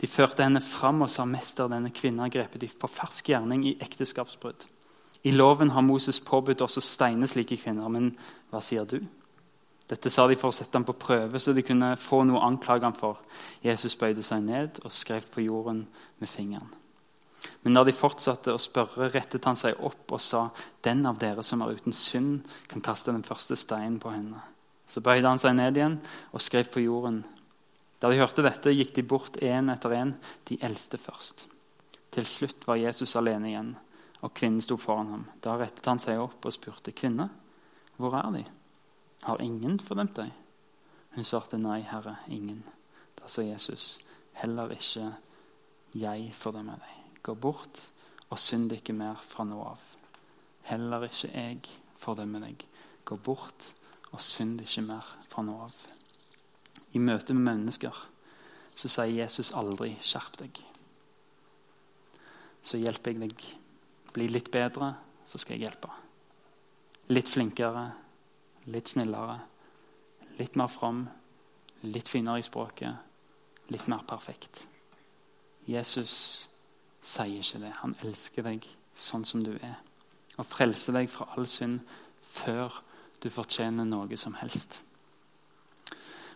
De 0.00 0.10
førte 0.10 0.44
henne 0.44 0.60
fram 0.60 1.00
og 1.02 1.10
sa, 1.10 1.24
'Mester, 1.24 1.68
denne 1.68 1.90
kvinnen 1.90 2.20
har 2.20 2.28
grepet 2.28 2.78
på 2.78 2.92
fersk 2.92 3.32
gjerning 3.32 3.64
i 3.64 3.76
ekteskapsbrudd.' 3.80 4.68
I 5.24 5.30
loven 5.30 5.70
har 5.70 5.82
Moses 5.82 6.20
påbudt 6.20 6.60
oss 6.60 6.76
å 6.76 6.84
steine 6.84 7.26
slike 7.26 7.56
kvinner, 7.56 7.88
men 7.88 8.16
hva 8.50 8.60
sier 8.60 8.84
du? 8.84 9.00
Dette 9.88 10.10
sa 10.10 10.26
de 10.26 10.36
for 10.36 10.48
å 10.48 10.54
sette 10.54 10.76
ham 10.76 10.84
på 10.84 10.92
prøve, 10.92 11.38
så 11.38 11.54
de 11.54 11.62
kunne 11.62 11.96
få 11.96 12.24
noe 12.24 12.38
å 12.38 12.46
anklage 12.46 12.82
ham 12.82 12.94
for. 12.94 13.16
Jesus 13.62 13.96
bøyde 13.96 14.22
seg 14.22 14.42
ned 14.42 14.80
og 14.84 14.92
skrev 14.92 15.26
på 15.30 15.40
jorden 15.40 15.86
med 16.18 16.28
fingeren. 16.28 16.85
Men 17.62 17.74
da 17.74 17.82
de 17.84 17.92
fortsatte 17.92 18.54
å 18.54 18.60
spørre, 18.60 19.10
rettet 19.12 19.44
han 19.44 19.58
seg 19.58 19.80
opp 19.84 20.12
og 20.12 20.20
sa, 20.20 20.50
'Den 20.82 21.06
av 21.06 21.18
dere 21.18 21.42
som 21.42 21.62
er 21.62 21.74
uten 21.74 21.92
synd, 21.92 22.46
kan 22.68 22.80
kaste 22.80 23.12
den 23.12 23.22
første 23.22 23.56
steinen 23.56 23.98
på 24.00 24.10
henne.' 24.10 24.42
Så 24.86 25.00
bøyde 25.00 25.28
han 25.28 25.38
seg 25.38 25.56
ned 25.56 25.76
igjen 25.76 26.00
og 26.32 26.40
skrev 26.40 26.70
på 26.70 26.80
jorden. 26.84 27.24
Da 28.00 28.10
de 28.10 28.20
hørte 28.20 28.42
dette, 28.42 28.70
gikk 28.70 28.94
de 28.94 29.02
bort 29.02 29.36
én 29.42 29.72
etter 29.72 29.90
én, 29.90 30.14
de 30.44 30.58
eldste 30.62 30.98
først. 30.98 31.46
Til 32.10 32.24
slutt 32.24 32.66
var 32.66 32.76
Jesus 32.76 33.16
alene 33.16 33.48
igjen, 33.48 33.76
og 34.22 34.34
kvinnen 34.34 34.62
sto 34.62 34.76
foran 34.76 35.10
ham. 35.10 35.26
Da 35.42 35.56
rettet 35.56 35.86
han 35.86 35.98
seg 35.98 36.20
opp 36.20 36.46
og 36.46 36.52
spurte, 36.52 36.92
'Kvinne, 36.92 37.30
hvor 37.96 38.14
er 38.14 38.30
de?' 38.32 38.44
Har 39.22 39.40
ingen 39.40 39.78
fordømt 39.80 40.14
deg? 40.14 40.32
Hun 41.16 41.24
svarte 41.24 41.58
nei, 41.58 41.80
Herre, 41.80 42.18
ingen. 42.28 42.62
Da 43.16 43.26
sa 43.26 43.42
Jesus, 43.42 43.98
heller 44.36 44.68
ikke 44.76 45.08
jeg 45.96 46.28
fordømmer 46.36 46.76
deg. 46.76 46.95
Gå 47.26 47.34
bort 47.34 47.80
og 48.30 48.38
synd 48.38 48.70
ikke 48.76 48.94
mer 48.94 49.18
fra 49.18 49.44
nå 49.46 49.58
av. 49.66 49.82
Heller 50.70 51.08
ikke 51.08 51.32
jeg 51.32 51.58
fordømmer 51.98 52.46
deg. 52.46 52.62
Gå 53.06 53.18
bort 53.18 53.72
og 54.12 54.22
synd 54.22 54.60
ikke 54.62 54.84
mer 54.86 55.08
fra 55.26 55.42
nå 55.42 55.56
av. 55.66 55.74
I 56.94 57.02
møte 57.02 57.34
med 57.34 57.48
mennesker 57.50 57.98
så 58.76 58.88
sier 58.92 59.22
Jesus 59.24 59.54
aldri 59.56 59.96
'skjerp 60.00 60.38
deg'. 60.38 60.62
Så 62.62 62.78
hjelper 62.78 63.10
jeg 63.10 63.20
deg. 63.20 63.44
Bli 64.12 64.28
litt 64.28 64.50
bedre, 64.50 64.94
så 65.24 65.38
skal 65.38 65.56
jeg 65.56 65.66
hjelpe. 65.66 65.90
Litt 67.08 67.28
flinkere, 67.28 67.92
litt 68.66 68.88
snillere, 68.88 69.40
litt 70.38 70.56
mer 70.56 70.68
fram, 70.68 71.06
litt 71.82 72.08
finere 72.08 72.38
i 72.38 72.42
språket, 72.42 72.96
litt 73.68 73.88
mer 73.88 74.02
perfekt. 74.08 74.66
Jesus 75.66 76.48
sier 77.06 77.40
ikke 77.40 77.62
det. 77.62 77.72
Han 77.82 77.94
elsker 78.04 78.46
deg 78.46 78.66
sånn 78.96 79.26
som 79.28 79.44
du 79.44 79.52
er, 79.54 79.78
og 80.36 80.48
frelser 80.48 80.96
deg 80.96 81.10
fra 81.12 81.28
all 81.36 81.46
synd 81.50 81.80
før 82.26 82.82
du 83.22 83.30
fortjener 83.32 83.86
noe 83.88 84.18
som 84.20 84.36
helst. 84.40 84.80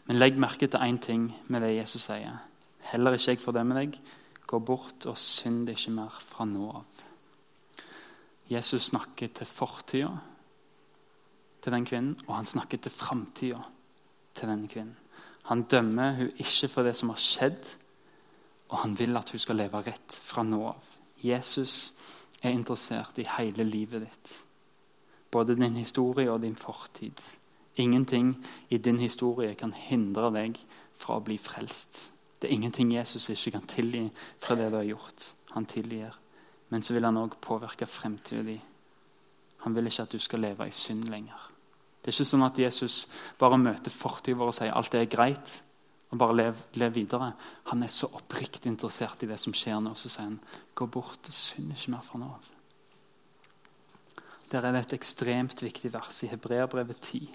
Men 0.09 0.19
legg 0.19 0.39
merke 0.41 0.67
til 0.67 0.83
én 0.83 0.99
ting 1.03 1.29
med 1.49 1.63
det 1.63 1.75
Jesus 1.77 2.09
sier. 2.09 2.41
Heller 2.91 3.15
ikke 3.15 3.35
jeg 3.35 3.43
fordømmer 3.43 3.83
deg. 3.83 3.99
Gå 4.49 4.59
bort 4.59 5.07
og 5.07 5.19
synd 5.21 5.69
ikke 5.71 5.93
mer 5.95 6.17
fra 6.25 6.47
nå 6.49 6.71
av. 6.81 7.03
Jesus 8.51 8.89
snakker 8.91 9.31
til 9.31 9.47
fortida 9.47 10.11
til 11.63 11.77
den 11.77 11.85
kvinnen, 11.87 12.17
og 12.27 12.35
han 12.39 12.49
snakker 12.49 12.81
til 12.83 12.91
framtida 12.91 13.61
til 14.35 14.49
den 14.51 14.65
kvinnen. 14.69 14.97
Han 15.51 15.63
dømmer 15.71 16.17
hun 16.17 16.33
ikke 16.39 16.69
for 16.73 16.87
det 16.87 16.97
som 16.97 17.13
har 17.13 17.21
skjedd, 17.23 17.69
og 18.71 18.79
han 18.85 18.95
vil 18.99 19.19
at 19.19 19.31
hun 19.31 19.43
skal 19.43 19.59
leve 19.59 19.83
rett 19.87 20.17
fra 20.25 20.45
nå 20.47 20.61
av. 20.71 20.87
Jesus 21.21 21.93
er 22.43 22.55
interessert 22.55 23.19
i 23.21 23.27
hele 23.37 23.67
livet 23.67 24.07
ditt. 24.07 24.33
Både 25.31 25.57
din 25.59 25.77
historie 25.79 26.31
og 26.31 26.43
din 26.43 26.57
fortid. 26.57 27.19
Ingenting 27.77 28.33
i 28.69 28.79
din 28.79 28.99
historie 28.99 29.55
kan 29.55 29.73
hindre 29.73 30.31
deg 30.35 30.59
fra 30.95 31.19
å 31.19 31.25
bli 31.25 31.37
frelst. 31.39 32.11
Det 32.41 32.49
er 32.49 32.57
ingenting 32.57 32.93
Jesus 32.95 33.29
ikke 33.31 33.59
kan 33.59 33.69
tilgi 33.69 34.07
fra 34.41 34.57
det 34.57 34.71
du 34.73 34.79
har 34.81 34.89
gjort. 34.89 35.31
Han 35.55 35.67
tilgir. 35.67 36.17
Men 36.71 36.83
så 36.83 36.95
vil 36.95 37.05
han 37.05 37.19
òg 37.19 37.37
påvirke 37.43 37.87
fremtiden 37.87 38.47
din. 38.47 38.67
Han 39.65 39.75
vil 39.77 39.91
ikke 39.91 40.07
at 40.07 40.13
du 40.13 40.19
skal 40.19 40.41
leve 40.41 40.69
i 40.69 40.75
synd 40.75 41.11
lenger. 41.11 41.51
Det 42.01 42.09
er 42.09 42.17
ikke 42.17 42.31
sånn 42.31 42.47
at 42.47 42.59
Jesus 42.59 42.95
bare 43.39 43.59
møter 43.61 43.93
fortiden 43.93 44.39
vår 44.41 44.53
og 44.53 44.57
sier 44.57 44.73
alt 44.73 44.93
det 44.95 45.03
er 45.03 45.11
greit. 45.13 45.57
Og 46.11 46.19
bare 46.19 46.35
lev, 46.35 46.63
lev, 46.75 46.95
videre. 46.95 47.33
Han 47.71 47.85
er 47.87 47.93
så 47.93 48.09
oppriktig 48.19 48.67
interessert 48.71 49.23
i 49.23 49.29
det 49.31 49.39
som 49.39 49.55
skjer 49.55 49.79
nå. 49.83 49.95
Så 49.95 50.11
sier 50.11 50.27
han 50.27 50.41
gå 50.75 50.89
bort 50.91 51.31
og 51.31 51.37
synd 51.37 51.71
ikke 51.77 51.95
mer 51.95 52.07
fra 52.07 52.19
nå 52.19 52.31
av. 52.35 52.49
Der 54.51 54.67
er 54.67 54.75
det 54.75 54.83
et 54.89 54.97
ekstremt 54.99 55.63
viktig 55.63 55.93
vers 55.95 56.25
i 56.27 56.31
Hebreabrevet 56.33 56.99
10. 56.99 57.29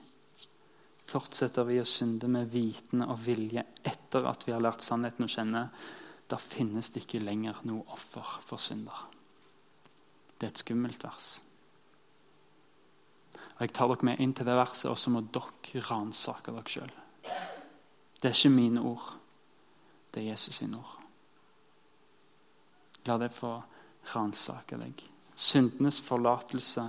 Fortsetter 1.08 1.64
vi 1.70 1.78
å 1.80 1.88
synde 1.88 2.28
med 2.28 2.50
vitende 2.52 3.08
og 3.14 3.22
vilje 3.24 3.64
etter 3.86 4.28
at 4.28 4.44
vi 4.44 4.52
har 4.52 4.64
lært 4.64 4.84
sannheten 4.84 5.24
å 5.24 5.32
kjenne, 5.32 5.70
da 6.28 6.40
finnes 6.42 6.90
det 6.92 7.06
ikke 7.06 7.24
lenger 7.24 7.62
noe 7.70 7.86
offer 7.94 8.40
for 8.44 8.60
synder. 8.60 9.06
Det 10.36 10.50
er 10.50 10.52
et 10.52 10.64
skummelt 10.66 11.06
vers. 11.06 11.30
Og 13.56 13.62
Jeg 13.62 13.72
tar 13.78 13.88
dere 13.94 14.10
med 14.10 14.20
inn 14.20 14.34
til 14.36 14.50
det 14.50 14.58
verset, 14.58 14.90
og 14.92 15.00
så 15.00 15.14
må 15.14 15.24
dere 15.24 15.86
ransake 15.88 16.52
dere 16.52 16.74
sjøl. 16.74 16.96
Det 18.26 18.32
er 18.32 18.40
ikke 18.40 18.56
mine 18.56 18.82
ord. 18.82 19.12
Det 20.10 20.24
er 20.24 20.32
Jesus 20.32 20.56
sine 20.56 20.80
ord. 20.80 20.94
La 23.06 23.20
det 23.22 23.30
få 23.30 23.52
ransake 24.16 24.80
deg. 24.82 25.04
Syndenes 25.38 26.00
forlatelse 26.02 26.88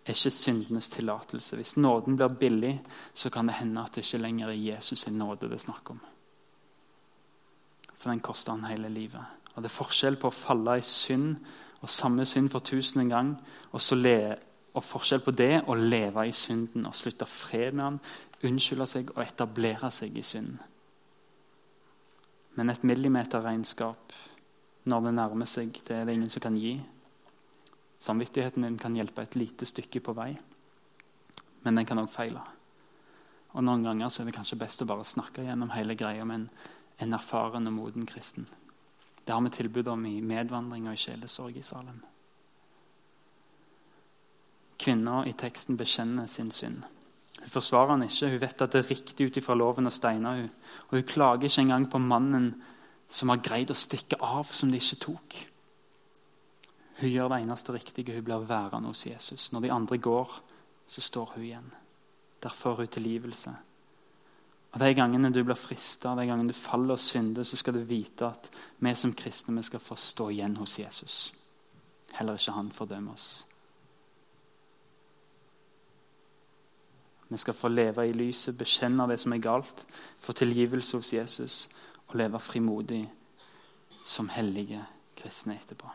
er 0.00 0.16
ikke 0.16 0.32
syndenes 0.32 0.88
tillatelse. 0.88 1.58
Hvis 1.60 1.74
nåden 1.76 2.16
blir 2.16 2.32
billig, 2.40 2.72
så 3.12 3.28
kan 3.28 3.50
det 3.50 3.58
hende 3.58 3.82
at 3.84 3.92
det 3.92 4.06
ikke 4.06 4.22
lenger 4.22 4.48
er 4.48 4.62
Jesus 4.62 5.04
sin 5.04 5.18
nåde 5.20 5.50
det 5.50 5.58
er 5.58 5.64
snakk 5.66 5.90
om. 5.92 6.00
For 7.92 8.08
den 8.08 8.24
koster 8.24 8.56
han 8.56 8.64
hele 8.64 8.88
livet. 8.88 9.20
Og 9.54 9.62
Det 9.62 9.68
er 9.68 9.76
forskjell 9.76 10.16
på 10.16 10.32
å 10.32 10.38
falle 10.38 10.78
i 10.78 10.86
synd 10.86 11.36
og 11.82 11.92
samme 11.92 12.24
synd 12.24 12.48
for 12.48 12.64
tusende 12.64 13.10
gang, 13.12 13.36
og 13.72 13.80
og 14.74 14.84
forskjell 14.84 15.20
på 15.20 15.36
det 15.36 15.62
å 15.66 15.74
leve 15.74 16.28
i 16.28 16.32
synden 16.32 16.86
og 16.86 16.94
slutte 16.94 17.26
fred 17.26 17.74
med 17.74 17.84
han, 17.84 18.00
unnskylde 18.42 18.86
seg 18.86 19.10
og 19.16 19.22
etablere 19.24 19.90
seg 19.90 20.16
i 20.16 20.22
synden. 20.22 20.60
Men 22.58 22.72
et 22.72 22.82
millimeterregnskap 22.82 24.14
når 24.88 25.04
det 25.04 25.14
nærmer 25.14 25.46
seg, 25.46 25.76
det 25.86 25.94
er 25.94 26.06
det 26.08 26.16
ingen 26.16 26.30
som 26.32 26.42
kan 26.42 26.56
gi. 26.58 26.74
Samvittigheten 28.02 28.64
din 28.66 28.78
kan 28.82 28.96
hjelpe 28.96 29.22
et 29.22 29.36
lite 29.36 29.66
stykke 29.66 30.00
på 30.02 30.14
vei, 30.16 30.32
men 31.62 31.78
den 31.78 31.86
kan 31.86 32.00
òg 32.02 32.10
feile. 32.10 32.42
Og 33.54 33.64
Noen 33.64 33.86
ganger 33.86 34.10
så 34.10 34.22
er 34.22 34.28
det 34.28 34.36
kanskje 34.36 34.58
best 34.60 34.82
å 34.82 34.88
bare 34.88 35.06
snakke 35.06 35.44
gjennom 35.46 35.72
hele 35.74 35.96
greia 35.98 36.24
med 36.24 36.40
en, 36.42 36.48
en 37.04 37.16
erfaren 37.18 37.70
og 37.70 37.74
moden 37.74 38.06
kristen. 38.06 38.46
Det 39.24 39.34
har 39.34 39.42
vi 39.44 39.54
tilbud 39.54 39.88
om 39.92 40.06
i 40.08 40.20
medvandring 40.24 40.88
og 40.88 40.96
i 40.96 41.02
sjelesorg 41.02 41.58
i 41.58 41.66
Salem. 41.66 41.98
Kvinner 44.78 45.26
i 45.26 45.34
teksten 45.36 45.76
bekjenner 45.76 46.30
sin 46.30 46.52
synd. 46.54 46.86
Hun 47.48 47.54
forsvarer 47.54 47.94
han 47.94 48.02
ikke. 48.04 48.28
Hun 48.28 48.40
vet 48.42 48.60
at 48.60 48.74
det 48.74 48.82
er 48.82 48.90
riktig 48.90 49.26
ut 49.26 49.36
ifra 49.40 49.54
loven 49.56 49.88
å 49.88 49.92
steine 49.94 50.34
hun. 50.36 50.50
Og 50.90 50.98
hun 50.98 51.06
klager 51.08 51.48
ikke 51.48 51.62
engang 51.64 51.86
på 51.88 52.00
mannen 52.04 52.50
som 53.08 53.32
har 53.32 53.40
greid 53.40 53.72
å 53.72 53.76
stikke 53.78 54.18
av 54.20 54.50
som 54.52 54.68
de 54.68 54.76
ikke 54.76 54.98
tok. 55.06 55.36
Hun 56.98 57.08
gjør 57.08 57.32
det 57.32 57.38
eneste 57.46 57.72
riktige. 57.72 58.18
Hun 58.18 58.26
blir 58.26 58.44
værende 58.44 58.92
hos 58.92 59.06
Jesus. 59.06 59.48
Når 59.52 59.64
de 59.64 59.72
andre 59.72 59.96
går, 59.96 60.36
så 60.92 61.00
står 61.00 61.32
hun 61.38 61.48
igjen. 61.48 61.72
Derfor 62.44 62.74
får 62.74 62.84
hun 62.84 62.92
tilgivelse. 62.98 63.56
Og 64.74 64.80
De 64.84 64.92
gangene 64.92 65.32
du 65.32 65.40
blir 65.40 65.56
frista, 65.56 66.12
de 66.12 66.28
gangene 66.28 66.52
du 66.52 66.58
faller 66.60 66.98
og 66.98 67.00
synder, 67.00 67.48
så 67.48 67.56
skal 67.56 67.80
du 67.80 67.80
vite 67.88 68.28
at 68.28 68.52
vi 68.84 68.92
som 68.94 69.16
kristne 69.16 69.56
vi 69.56 69.64
skal 69.64 69.80
få 69.80 69.96
stå 69.96 70.28
igjen 70.36 70.60
hos 70.60 70.78
Jesus. 70.78 71.32
Heller 72.12 72.36
ikke 72.36 72.60
han 72.60 72.68
fordømmer 72.76 73.16
oss. 73.16 73.47
Vi 77.28 77.36
skal 77.36 77.54
få 77.54 77.68
leve 77.68 78.08
i 78.08 78.12
lyset, 78.12 78.56
bekjenne 78.58 79.06
det 79.08 79.18
som 79.20 79.32
er 79.32 79.42
galt, 79.44 79.84
få 80.18 80.32
tilgivelse 80.32 80.96
hos 80.96 81.12
Jesus 81.12 81.56
og 82.08 82.16
leve 82.16 82.40
frimodig 82.40 83.02
som 84.04 84.30
hellige 84.32 84.80
kristne 85.16 85.58
etterpå. 85.58 85.90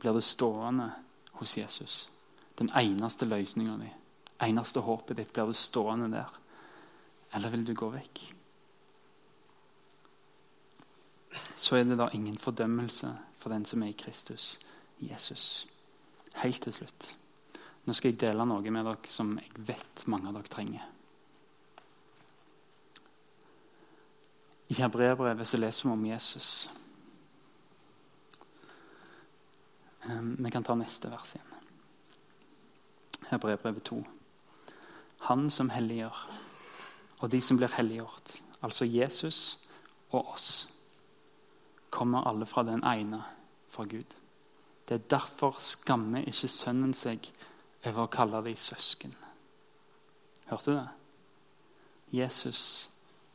Blir 0.00 0.14
du 0.14 0.20
stående 0.20 0.92
hos 1.40 1.56
Jesus, 1.58 2.10
den 2.58 2.70
eneste 2.76 3.26
løsninga 3.26 3.76
di, 3.80 3.90
eneste 4.46 4.80
håpet 4.80 5.16
ditt, 5.16 5.32
blir 5.32 5.50
du 5.50 5.58
stående 5.58 6.10
der? 6.12 6.36
Eller 7.34 7.50
vil 7.50 7.66
du 7.66 7.74
gå 7.74 7.90
vekk? 7.90 8.22
Så 11.56 11.76
er 11.76 11.84
det 11.84 11.98
da 11.98 12.08
ingen 12.14 12.38
fordømmelse 12.38 13.10
for 13.38 13.52
den 13.52 13.64
som 13.64 13.82
er 13.82 13.92
i 13.92 13.98
Kristus, 13.98 14.58
Jesus. 15.00 15.66
Helt 16.42 16.62
til 16.62 16.72
slutt. 16.72 17.14
Nå 17.90 17.94
skal 17.98 18.12
jeg 18.12 18.20
dele 18.22 18.44
noe 18.46 18.70
med 18.70 18.84
dere 18.86 19.10
som 19.10 19.32
jeg 19.34 19.64
vet 19.66 20.02
mange 20.06 20.28
av 20.30 20.36
dere 20.36 20.50
trenger. 20.52 20.82
I 24.70 24.76
Hebreerbrevet 24.78 25.48
så 25.50 25.58
leser 25.58 25.88
vi 25.88 25.90
om 25.96 26.04
Jesus. 26.06 26.50
Ehm, 30.06 30.36
vi 30.38 30.52
kan 30.54 30.62
ta 30.62 30.76
neste 30.78 31.10
vers 31.10 31.34
igjen. 31.34 31.50
Hebreerbrevet 33.32 33.82
2. 33.90 33.98
Han 35.26 35.50
som 35.50 35.74
helliggjør, 35.74 36.22
og 37.18 37.34
de 37.34 37.42
som 37.42 37.58
blir 37.58 37.74
helliggjort, 37.74 38.36
altså 38.62 38.86
Jesus 38.86 39.58
og 40.12 40.30
oss, 40.36 40.48
kommer 41.90 42.22
alle 42.30 42.46
fra 42.46 42.62
den 42.70 42.86
ene, 42.86 43.24
fra 43.66 43.82
Gud. 43.82 44.14
Det 44.86 44.94
er 44.94 45.08
derfor 45.18 45.58
skammer 45.58 46.22
ikke 46.30 46.54
sønnen 46.54 46.94
seg 46.94 47.32
over 47.86 48.04
å 48.04 48.12
kalle 48.12 48.42
dem 48.44 48.58
søsken. 48.58 49.14
Hørte 50.50 50.70
du 50.70 50.76
det? 50.76 50.88
Jesus 52.20 52.62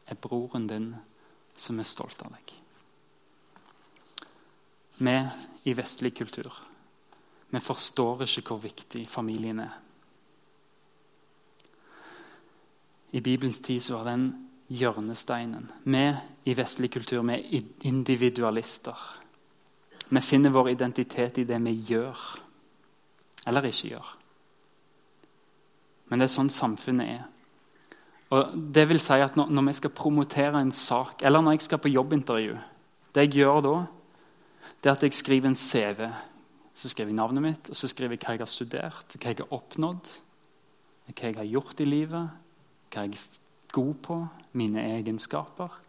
er 0.08 0.20
broren 0.20 0.68
din 0.68 0.92
som 1.56 1.80
er 1.80 1.88
stolt 1.88 2.22
av 2.26 2.36
deg. 2.36 2.54
Vi 5.00 5.18
i 5.72 5.74
vestlig 5.76 6.14
kultur 6.18 6.54
vi 7.56 7.60
forstår 7.64 8.26
ikke 8.26 8.42
hvor 8.50 8.60
viktig 8.60 9.06
familien 9.08 9.62
er. 9.64 9.76
I 13.16 13.22
Bibelens 13.24 13.62
tid 13.64 13.80
så 13.84 14.02
var 14.02 14.10
den 14.10 14.26
hjørnesteinen. 14.68 15.70
Vi 15.84 16.02
i 16.52 16.56
vestlig 16.58 16.92
kultur 16.92 17.24
vi 17.24 17.38
er 17.38 17.70
individualister. 17.88 18.98
Vi 20.10 20.22
finner 20.22 20.52
vår 20.52 20.74
identitet 20.74 21.38
i 21.40 21.48
det 21.48 21.62
vi 21.64 21.78
gjør 21.94 22.26
eller 23.48 23.70
ikke 23.70 23.94
gjør. 23.94 24.12
Men 26.10 26.22
det 26.22 26.28
er 26.28 26.36
sånn 26.36 26.52
samfunnet 26.54 27.10
er. 27.16 27.24
Og 28.34 28.56
det 28.74 28.88
vil 28.90 29.00
si 29.02 29.18
at 29.22 29.38
når, 29.38 29.68
vi 29.70 29.76
skal 29.78 29.94
promotere 29.96 30.62
en 30.62 30.74
sak, 30.74 31.24
eller 31.26 31.44
når 31.44 31.58
jeg 31.58 31.68
skal 31.68 31.82
på 31.82 31.94
jobbintervju 31.94 32.56
Det 33.14 33.28
jeg 33.28 33.38
gjør 33.40 33.62
da, 33.64 33.76
det 34.82 34.90
er 34.90 34.96
at 34.98 35.04
jeg 35.06 35.16
skriver 35.16 35.48
en 35.48 35.56
CV. 35.56 36.02
Så 36.76 36.90
skriver 36.92 37.14
jeg 37.14 37.16
navnet 37.16 37.44
mitt, 37.44 37.70
og 37.70 37.78
så 37.80 37.88
skriver 37.88 38.18
jeg 38.18 38.26
hva 38.26 38.34
jeg 38.36 38.42
har 38.44 38.52
studert, 38.52 39.16
hva 39.16 39.32
jeg 39.32 39.40
har 39.40 39.54
oppnådd, 39.56 40.10
hva 41.08 41.30
jeg 41.30 41.38
har 41.38 41.48
gjort 41.48 41.80
i 41.80 41.88
livet, 41.88 42.34
hva 42.92 43.06
jeg 43.06 43.16
er 43.16 43.40
god 43.72 43.94
på, 44.04 44.20
mine 44.52 44.84
egenskaper. 44.98 45.80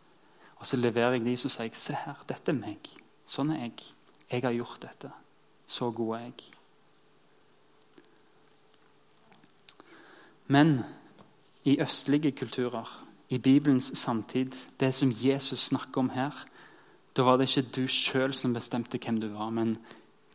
Og 0.56 0.66
så 0.66 0.78
leverer 0.78 1.18
jeg 1.18 1.26
de 1.26 1.34
så 1.36 1.50
sier 1.50 1.66
jeg, 1.66 1.80
se 1.80 1.98
her, 1.98 2.22
dette 2.30 2.54
er 2.54 2.60
meg. 2.60 2.92
Sånn 3.26 3.50
er 3.56 3.66
jeg. 3.66 3.90
Jeg 4.30 4.46
har 4.46 4.54
gjort 4.54 4.86
dette. 4.86 5.10
Så 5.66 5.90
god 5.94 6.16
er 6.20 6.28
jeg. 6.28 6.55
Men 10.48 10.80
i 11.64 11.80
østlige 11.82 12.32
kulturer, 12.32 12.86
i 13.28 13.38
Bibelens 13.38 13.90
samtid, 13.98 14.52
det 14.80 14.94
som 14.94 15.10
Jesus 15.10 15.66
snakker 15.66 15.98
om 15.98 16.10
her, 16.14 16.46
da 17.16 17.22
var 17.22 17.36
det 17.36 17.48
ikke 17.48 17.72
du 17.74 17.86
sjøl 17.88 18.34
som 18.36 18.54
bestemte 18.54 19.00
hvem 19.02 19.18
du 19.20 19.30
var, 19.32 19.50
men 19.50 19.78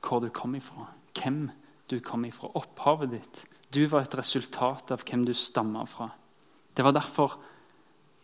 hvor 0.01 0.19
du 0.19 0.29
kom 0.33 0.55
ifra. 0.55 0.89
Hvem 1.15 1.49
du 1.91 1.99
kom 1.99 2.25
ifra. 2.25 2.49
Opphavet 2.57 3.11
ditt. 3.11 3.45
Du 3.73 3.85
var 3.87 4.03
et 4.03 4.17
resultat 4.17 4.91
av 4.91 5.05
hvem 5.07 5.23
du 5.25 5.33
stamma 5.37 5.85
fra. 5.87 6.09
Det 6.75 6.83
var 6.83 6.95
derfor 6.95 7.37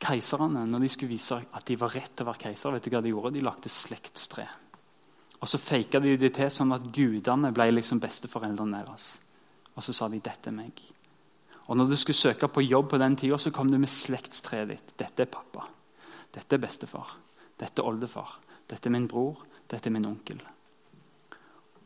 keiserne, 0.02 0.65
når 0.67 0.84
de 0.84 0.89
skulle 0.89 1.13
vise 1.13 1.38
at 1.38 1.67
de 1.67 1.78
var 1.80 1.93
rett 1.95 2.12
til 2.15 2.26
å 2.26 2.32
være 2.32 2.43
keiser, 2.47 2.73
vet 2.73 2.86
du 2.86 2.91
hva 2.91 3.04
de 3.04 3.13
gjorde? 3.13 3.34
De 3.38 3.45
lagde 3.45 3.71
slektstre. 3.71 4.47
Og 5.38 5.47
så 5.47 5.62
faka 5.62 6.02
de 6.02 6.17
det 6.17 6.34
til 6.36 6.52
sånn 6.52 6.73
at 6.73 6.89
gudene 6.93 7.54
ble 7.54 7.69
liksom 7.76 8.02
besteforeldrene 8.02 8.82
deres. 8.82 9.10
Og 9.76 9.84
så 9.86 9.93
sa 9.93 10.08
de 10.10 10.19
'dette 10.19 10.50
er 10.50 10.58
meg'. 10.58 10.96
Og 11.67 11.75
når 11.75 11.89
du 11.91 11.97
skulle 11.99 12.15
søke 12.15 12.47
på 12.47 12.63
jobb 12.63 12.91
på 12.93 12.99
den 13.01 13.15
tida, 13.19 13.38
så 13.38 13.51
kom 13.51 13.69
du 13.71 13.77
med 13.80 13.91
slektstreet 13.91 14.69
ditt. 14.71 14.93
Dette 14.99 15.25
er 15.25 15.32
pappa. 15.32 15.65
Dette 16.34 16.56
er 16.56 16.63
bestefar. 16.63 17.17
Dette 17.60 17.84
er 17.84 17.89
oldefar. 17.89 18.38
Dette 18.69 18.88
er 18.88 18.95
min 18.95 19.08
bror. 19.10 19.43
Dette 19.67 19.89
er 19.89 19.95
min 19.95 20.08
onkel. 20.08 20.39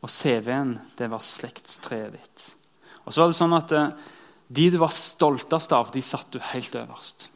Og 0.02 0.10
CV-en, 0.10 0.76
det 0.98 1.10
var 1.10 1.22
slektstreet 1.22 2.14
ditt. 2.14 2.48
Og 3.02 3.10
så 3.10 3.22
var 3.22 3.30
det 3.30 3.38
sånn 3.38 3.58
at 3.58 3.74
eh, 3.74 4.10
De 4.52 4.66
du 4.70 4.76
var 4.82 4.92
stoltest 4.92 5.72
av, 5.72 5.90
de 5.94 6.02
satt 6.04 6.34
du 6.34 6.38
helt 6.52 6.74
øverst. 6.76 7.30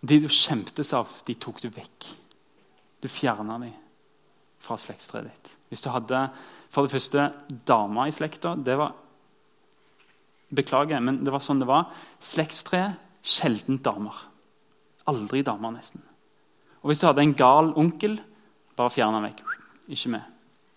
De 0.00 0.16
du 0.22 0.28
skjemtes 0.32 0.94
av, 0.96 1.10
de 1.26 1.34
tok 1.34 1.60
du 1.62 1.68
vekk. 1.68 2.06
Du 3.02 3.08
fjerna 3.10 3.58
dem 3.60 3.74
fra 4.62 4.78
slektstreet 4.80 5.28
ditt. 5.28 5.50
Hvis 5.68 5.84
du 5.84 5.90
hadde 5.92 6.22
for 6.72 6.86
det 6.86 6.94
første 6.94 7.28
dama 7.68 8.06
i 8.08 8.14
slekta, 8.14 8.54
det 8.56 8.78
var 8.80 8.96
Beklager, 10.54 11.00
men 11.04 11.20
det 11.24 11.32
var 11.34 11.42
sånn 11.44 11.60
det 11.60 11.68
var. 11.68 11.90
Slektstre, 12.24 12.82
sjelden 13.22 13.82
damer. 13.84 14.16
Aldri 15.10 15.42
damer, 15.44 15.74
nesten. 15.74 16.04
Og 16.82 16.90
Hvis 16.90 17.02
du 17.02 17.08
hadde 17.08 17.24
en 17.24 17.36
gal 17.36 17.72
onkel, 17.76 18.18
bare 18.78 18.92
fjern 18.94 19.16
han 19.18 19.26
vekk. 19.28 19.42
Ikke 19.92 20.12
med. 20.14 20.34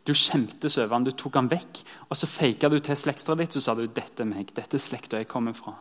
Du 0.07 0.13
skjemtes 0.17 0.79
over 0.81 0.95
han, 0.95 1.05
du 1.05 1.13
tok 1.13 1.37
han 1.37 1.49
vekk, 1.51 1.83
og 2.09 2.17
så 2.17 2.27
faka 2.27 2.71
du 2.71 2.79
til 2.81 2.97
slektstreet 2.97 3.43
ditt 3.43 3.55
så 3.55 3.61
sa 3.61 3.75
du, 3.77 3.85
dette 3.85 4.23
er 4.23 4.29
meg, 4.29 4.49
dette 4.57 4.79
er 4.79 4.81
slekta 4.81 5.19
jeg 5.21 5.29
kommer 5.29 5.53
fra. 5.53 5.75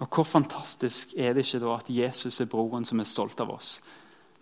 Og 0.00 0.08
Hvor 0.08 0.24
fantastisk 0.26 1.12
er 1.16 1.34
det 1.36 1.44
ikke 1.44 1.60
da 1.62 1.74
at 1.76 1.90
Jesus 1.92 2.40
er 2.40 2.48
broren 2.50 2.88
som 2.88 3.00
er 3.00 3.06
stolt 3.06 3.40
av 3.40 3.52
oss? 3.52 3.76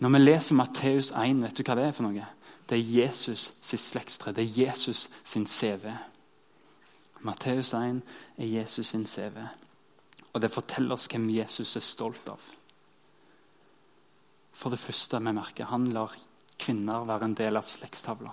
Når 0.00 0.14
vi 0.14 0.20
leser 0.22 0.56
Matteus 0.56 1.10
1, 1.10 1.42
vet 1.42 1.58
du 1.58 1.64
hva 1.66 1.76
det 1.76 1.88
er 1.88 1.96
for 1.96 2.06
noe? 2.06 2.28
Det 2.70 2.78
er 2.78 2.92
Jesus 3.02 3.50
sitt 3.60 3.82
slektstre. 3.82 4.32
Det 4.32 4.46
er 4.46 4.62
Jesus 4.62 5.10
sin 5.24 5.44
CV. 5.44 5.90
Matteus 7.20 7.74
1 7.74 8.00
er 8.38 8.46
Jesus 8.46 8.86
sin 8.86 9.06
CV. 9.06 9.36
Og 10.32 10.40
det 10.40 10.52
forteller 10.52 10.94
oss 10.94 11.08
hvem 11.10 11.28
Jesus 11.34 11.76
er 11.76 11.84
stolt 11.84 12.28
av. 12.32 12.40
For 14.52 14.72
det 14.72 14.80
første 14.80 15.20
vi 15.20 15.32
merker, 15.32 15.68
han 15.68 15.88
lar 15.92 16.14
kvinner 16.60 17.06
være 17.08 17.28
en 17.28 17.36
del 17.36 17.56
av 17.56 17.68
slektstavla. 17.68 18.32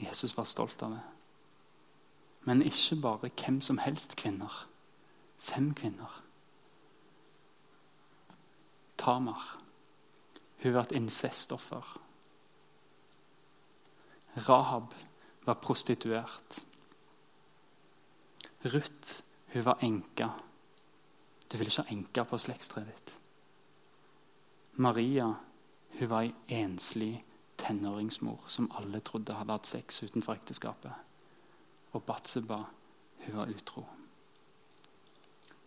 Jesus 0.00 0.36
var 0.36 0.48
stolt 0.48 0.82
av 0.82 0.96
det. 0.96 1.02
Men 2.48 2.64
ikke 2.64 2.96
bare 3.02 3.30
hvem 3.36 3.60
som 3.60 3.78
helst 3.78 4.16
kvinner. 4.16 4.52
Fem 5.38 5.74
kvinner. 5.76 6.22
Tamar. 9.00 9.56
Hun 10.62 10.74
var 10.74 10.88
et 10.88 10.96
incestoffer. 10.96 11.84
Rahab 14.48 14.94
var 15.50 15.58
prostituert. 15.58 16.60
Ruth 18.64 19.22
hun 19.52 19.64
var 19.64 19.82
enke. 19.82 20.28
Du 21.50 21.56
vil 21.58 21.66
ikke 21.66 21.82
ha 21.82 21.94
enke 21.94 22.24
på 22.24 22.38
slektstreet 22.38 22.90
ditt. 22.90 23.14
Maria 24.78 25.26
hun 25.98 26.10
var 26.10 26.22
ei 26.22 26.60
enslig 26.62 27.24
tenåringsmor 27.60 28.46
som 28.48 28.70
alle 28.78 29.02
trodde 29.04 29.34
hadde 29.34 29.56
hatt 29.56 29.66
sex 29.66 30.02
utenfor 30.04 30.38
ekteskapet. 30.38 30.92
Og 31.92 32.04
Batseba 32.06 32.62
hun 33.24 33.36
var 33.36 33.50
utro. 33.50 33.84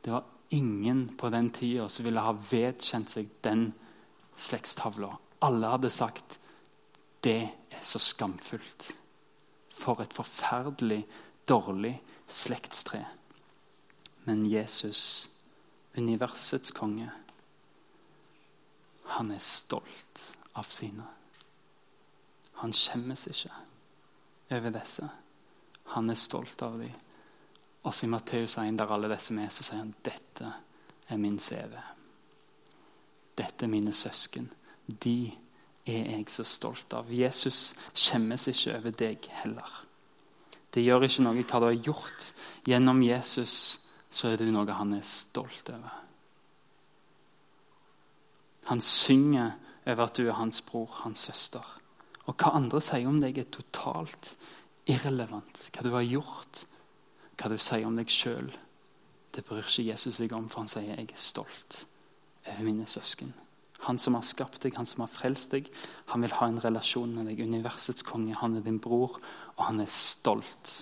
Det 0.03 0.11
var 0.11 0.23
ingen 0.49 1.09
på 1.17 1.29
den 1.29 1.51
tida 1.51 1.89
som 1.89 2.05
ville 2.05 2.23
ha 2.23 2.31
vedkjent 2.33 3.11
seg 3.17 3.29
den 3.43 3.71
slektstavla. 4.35 5.11
Alle 5.43 5.75
hadde 5.75 5.91
sagt 5.91 6.39
det 7.23 7.41
er 7.71 7.83
så 7.83 7.99
skamfullt. 7.99 8.93
For 9.73 10.01
et 10.03 10.13
forferdelig 10.13 11.01
dårlig 11.49 11.97
slektstre. 12.27 13.01
Men 14.23 14.45
Jesus, 14.47 15.29
universets 15.97 16.71
konge, 16.71 17.09
han 19.17 19.31
er 19.31 19.43
stolt 19.43 20.21
av 20.55 20.69
sine. 20.71 21.05
Han 22.61 22.73
skjemmes 22.73 23.27
ikke 23.27 23.51
over 24.55 24.73
disse. 24.77 25.09
Han 25.95 26.09
er 26.09 26.19
stolt 26.19 26.61
av 26.63 26.77
dem. 26.79 26.93
Også 27.83 28.05
i 28.05 28.09
Matteus 28.09 28.55
1, 28.57 28.77
der 28.79 28.93
alle 28.95 29.09
disse 29.11 29.35
med, 29.35 29.51
så 29.51 29.65
sier 29.65 29.81
han 29.81 29.91
dette 30.05 30.53
er 31.11 31.19
min 31.19 31.35
CV. 31.39 31.75
Dette 33.35 33.65
er 33.65 33.71
mine 33.71 33.91
søsken. 33.93 34.47
De 34.87 35.33
er 35.85 36.11
jeg 36.17 36.29
så 36.31 36.45
stolt 36.47 36.93
av. 36.95 37.11
Jesus 37.11 37.73
skjemmes 37.91 38.47
ikke 38.51 38.77
over 38.77 38.95
deg 39.03 39.27
heller. 39.41 39.79
Det 40.73 40.81
gjør 40.81 41.05
ikke 41.05 41.25
noe 41.25 41.43
hva 41.43 41.59
du 41.59 41.67
har 41.67 41.81
gjort. 41.89 42.29
Gjennom 42.65 43.03
Jesus 43.05 43.55
så 44.13 44.31
er 44.31 44.39
det 44.39 44.49
noe 44.53 44.77
han 44.77 44.95
er 44.95 45.05
stolt 45.05 45.69
over. 45.73 45.99
Han 48.71 48.81
synger 48.81 49.57
over 49.83 50.05
at 50.05 50.17
du 50.17 50.27
er 50.27 50.37
hans 50.37 50.61
bror, 50.63 50.89
hans 51.03 51.27
søster. 51.27 51.65
Og 52.25 52.37
hva 52.39 52.53
andre 52.55 52.79
sier 52.81 53.09
om 53.09 53.19
deg, 53.19 53.37
er 53.37 53.51
totalt 53.51 54.37
irrelevant. 54.87 55.67
Hva 55.75 55.83
du 55.83 55.91
har 55.91 56.05
gjort, 56.07 56.63
hva 57.35 57.51
du 57.51 57.57
sier 57.59 57.87
om 57.89 57.97
deg 57.99 58.11
sjøl, 58.11 58.53
det 59.33 59.43
bryr 59.43 59.65
ikke 59.65 59.89
Jesus 59.89 60.21
seg 60.21 60.33
om, 60.37 60.47
for 60.47 60.63
han 60.63 60.71
sier 60.71 60.95
'jeg 60.95 61.11
er 61.11 61.19
stolt 61.19 61.85
over 62.45 62.63
mine 62.63 62.85
søsken'. 62.85 63.42
Han 63.83 63.99
som 63.99 64.15
har 64.15 64.23
skapt 64.23 64.63
deg, 64.63 64.75
han 64.77 64.87
som 64.87 65.03
har 65.03 65.11
frelst 65.11 65.51
deg, 65.55 65.67
han 66.13 66.23
vil 66.23 66.35
ha 66.39 66.47
en 66.47 66.61
relasjon 66.63 67.15
med 67.17 67.27
deg. 67.27 67.43
Universets 67.43 68.05
konge, 68.07 68.35
han 68.39 68.57
er 68.57 68.65
din 68.65 68.79
bror, 68.83 69.19
og 69.57 69.63
han 69.67 69.83
er 69.83 69.91
stolt 69.91 70.75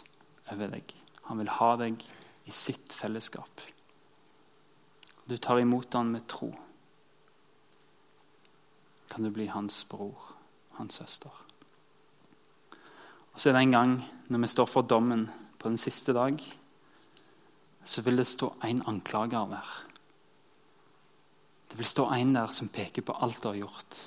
over 0.53 0.73
deg. 0.75 0.93
Han 1.29 1.41
vil 1.41 1.53
ha 1.57 1.71
deg 1.81 2.03
i 2.45 2.53
sitt 2.53 2.93
fellesskap. 2.93 3.63
Du 5.25 5.37
tar 5.37 5.61
imot 5.61 5.93
han 5.93 6.11
med 6.11 6.27
tro. 6.29 6.51
Kan 9.11 9.23
du 9.23 9.31
bli 9.33 9.47
hans 9.51 9.83
bror, 9.89 10.33
hans 10.77 10.99
søster. 11.01 11.31
Og 13.31 13.39
så 13.39 13.49
er 13.49 13.55
det 13.55 13.61
en 13.65 13.77
gang 13.77 13.93
når 14.27 14.43
vi 14.43 14.51
står 14.51 14.67
for 14.67 14.87
dommen 14.87 15.29
på 15.59 15.69
den 15.69 15.79
siste 15.79 16.13
dag, 16.13 16.41
så 17.85 18.03
vil 18.05 18.19
det 18.19 18.27
stå 18.27 18.53
en 18.67 18.83
anklager 18.87 19.47
der. 19.51 19.71
Det 21.71 21.77
vil 21.79 21.87
stå 21.87 22.09
en 22.11 22.33
der 22.35 22.51
som 22.51 22.67
peker 22.67 23.05
på 23.07 23.15
alt 23.23 23.39
du 23.39 23.47
har 23.47 23.61
gjort, 23.61 23.99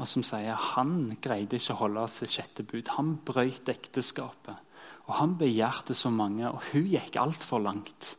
og 0.00 0.08
som 0.08 0.24
sier 0.24 0.56
han 0.72 1.18
greide 1.22 1.58
ikke 1.58 1.74
å 1.76 1.82
holde 1.82 2.06
seg 2.08 2.32
sjette 2.32 2.64
bud. 2.64 2.88
Han 2.96 3.18
brøyt 3.28 3.68
ekteskapet, 3.68 4.56
og 5.04 5.12
han 5.18 5.34
begjærte 5.36 5.92
så 5.94 6.08
mange, 6.08 6.48
og 6.48 6.64
hun 6.70 6.88
gikk 6.88 7.18
altfor 7.20 7.60
langt. 7.60 8.14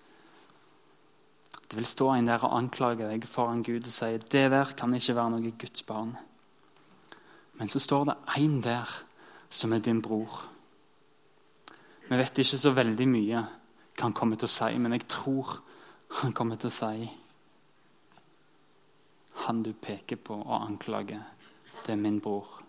Det 1.65 1.79
vil 1.79 1.89
stå 1.89 2.11
en 2.13 2.29
der 2.29 2.45
og 2.45 2.53
anklage 2.59 3.09
deg 3.09 3.25
foran 3.25 3.65
Gud 3.65 3.89
og 3.89 3.91
si 3.91 4.11
det 4.21 4.45
der 4.53 4.77
kan 4.77 4.93
ikke 4.93 5.17
være 5.17 5.33
noe 5.33 5.57
Guds 5.57 5.81
barn. 5.83 6.13
Men 7.57 7.71
så 7.71 7.81
står 7.81 8.05
det 8.11 8.17
en 8.37 8.61
der 8.61 8.93
som 9.49 9.73
er 9.73 9.81
din 9.81 10.03
bror. 10.05 10.43
Vi 12.05 12.17
vet 12.21 12.37
ikke 12.37 12.61
så 12.61 12.69
veldig 12.69 13.07
mye 13.09 13.41
hva 13.95 14.05
han 14.05 14.13
kommer 14.13 14.37
til 14.37 14.45
å 14.45 14.53
si, 14.53 14.75
men 14.77 14.93
jeg 14.93 15.07
tror 15.09 15.57
han 16.21 16.37
kommer 16.37 16.59
til 16.61 16.69
å 16.69 16.75
si 16.75 17.09
Han 19.45 19.63
du 19.63 19.73
peker 19.73 20.17
på 20.17 20.37
og 20.41 20.55
anklager, 20.57 21.21
det 21.85 21.93
er 21.93 22.01
min 22.01 22.21
bror. 22.21 22.63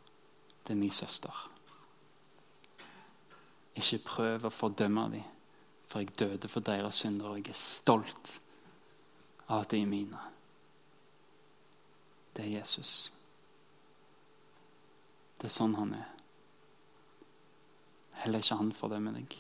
Det 0.67 0.75
er 0.75 0.79
min 0.79 0.91
søster. 0.91 1.51
Ikke 3.77 4.01
prøv 4.05 4.45
å 4.49 4.53
fordømme 4.53 5.07
dem, 5.13 5.25
for 5.87 6.03
jeg 6.03 6.19
døde 6.19 6.49
for 6.49 6.65
deres 6.65 7.01
synder, 7.03 7.31
og 7.31 7.41
jeg 7.41 7.53
er 7.53 7.61
stolt 7.61 8.33
av 9.47 9.63
at 9.63 9.71
de 9.71 9.81
er 9.81 9.89
mine. 9.89 10.21
Det 12.37 12.45
er 12.45 12.59
Jesus. 12.59 13.13
Det 15.41 15.49
er 15.49 15.57
sånn 15.57 15.77
han 15.79 15.95
er. 15.97 16.09
Heller 18.25 18.43
ikke 18.43 18.61
han 18.61 18.73
fordømmer 18.77 19.17
deg. 19.17 19.37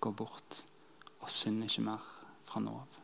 Gå 0.00 0.12
bort 0.12 0.62
og 1.20 1.30
synd 1.32 1.64
ikke 1.64 1.88
mer 1.88 2.12
fra 2.44 2.60
nå 2.62 2.76
av. 2.84 3.03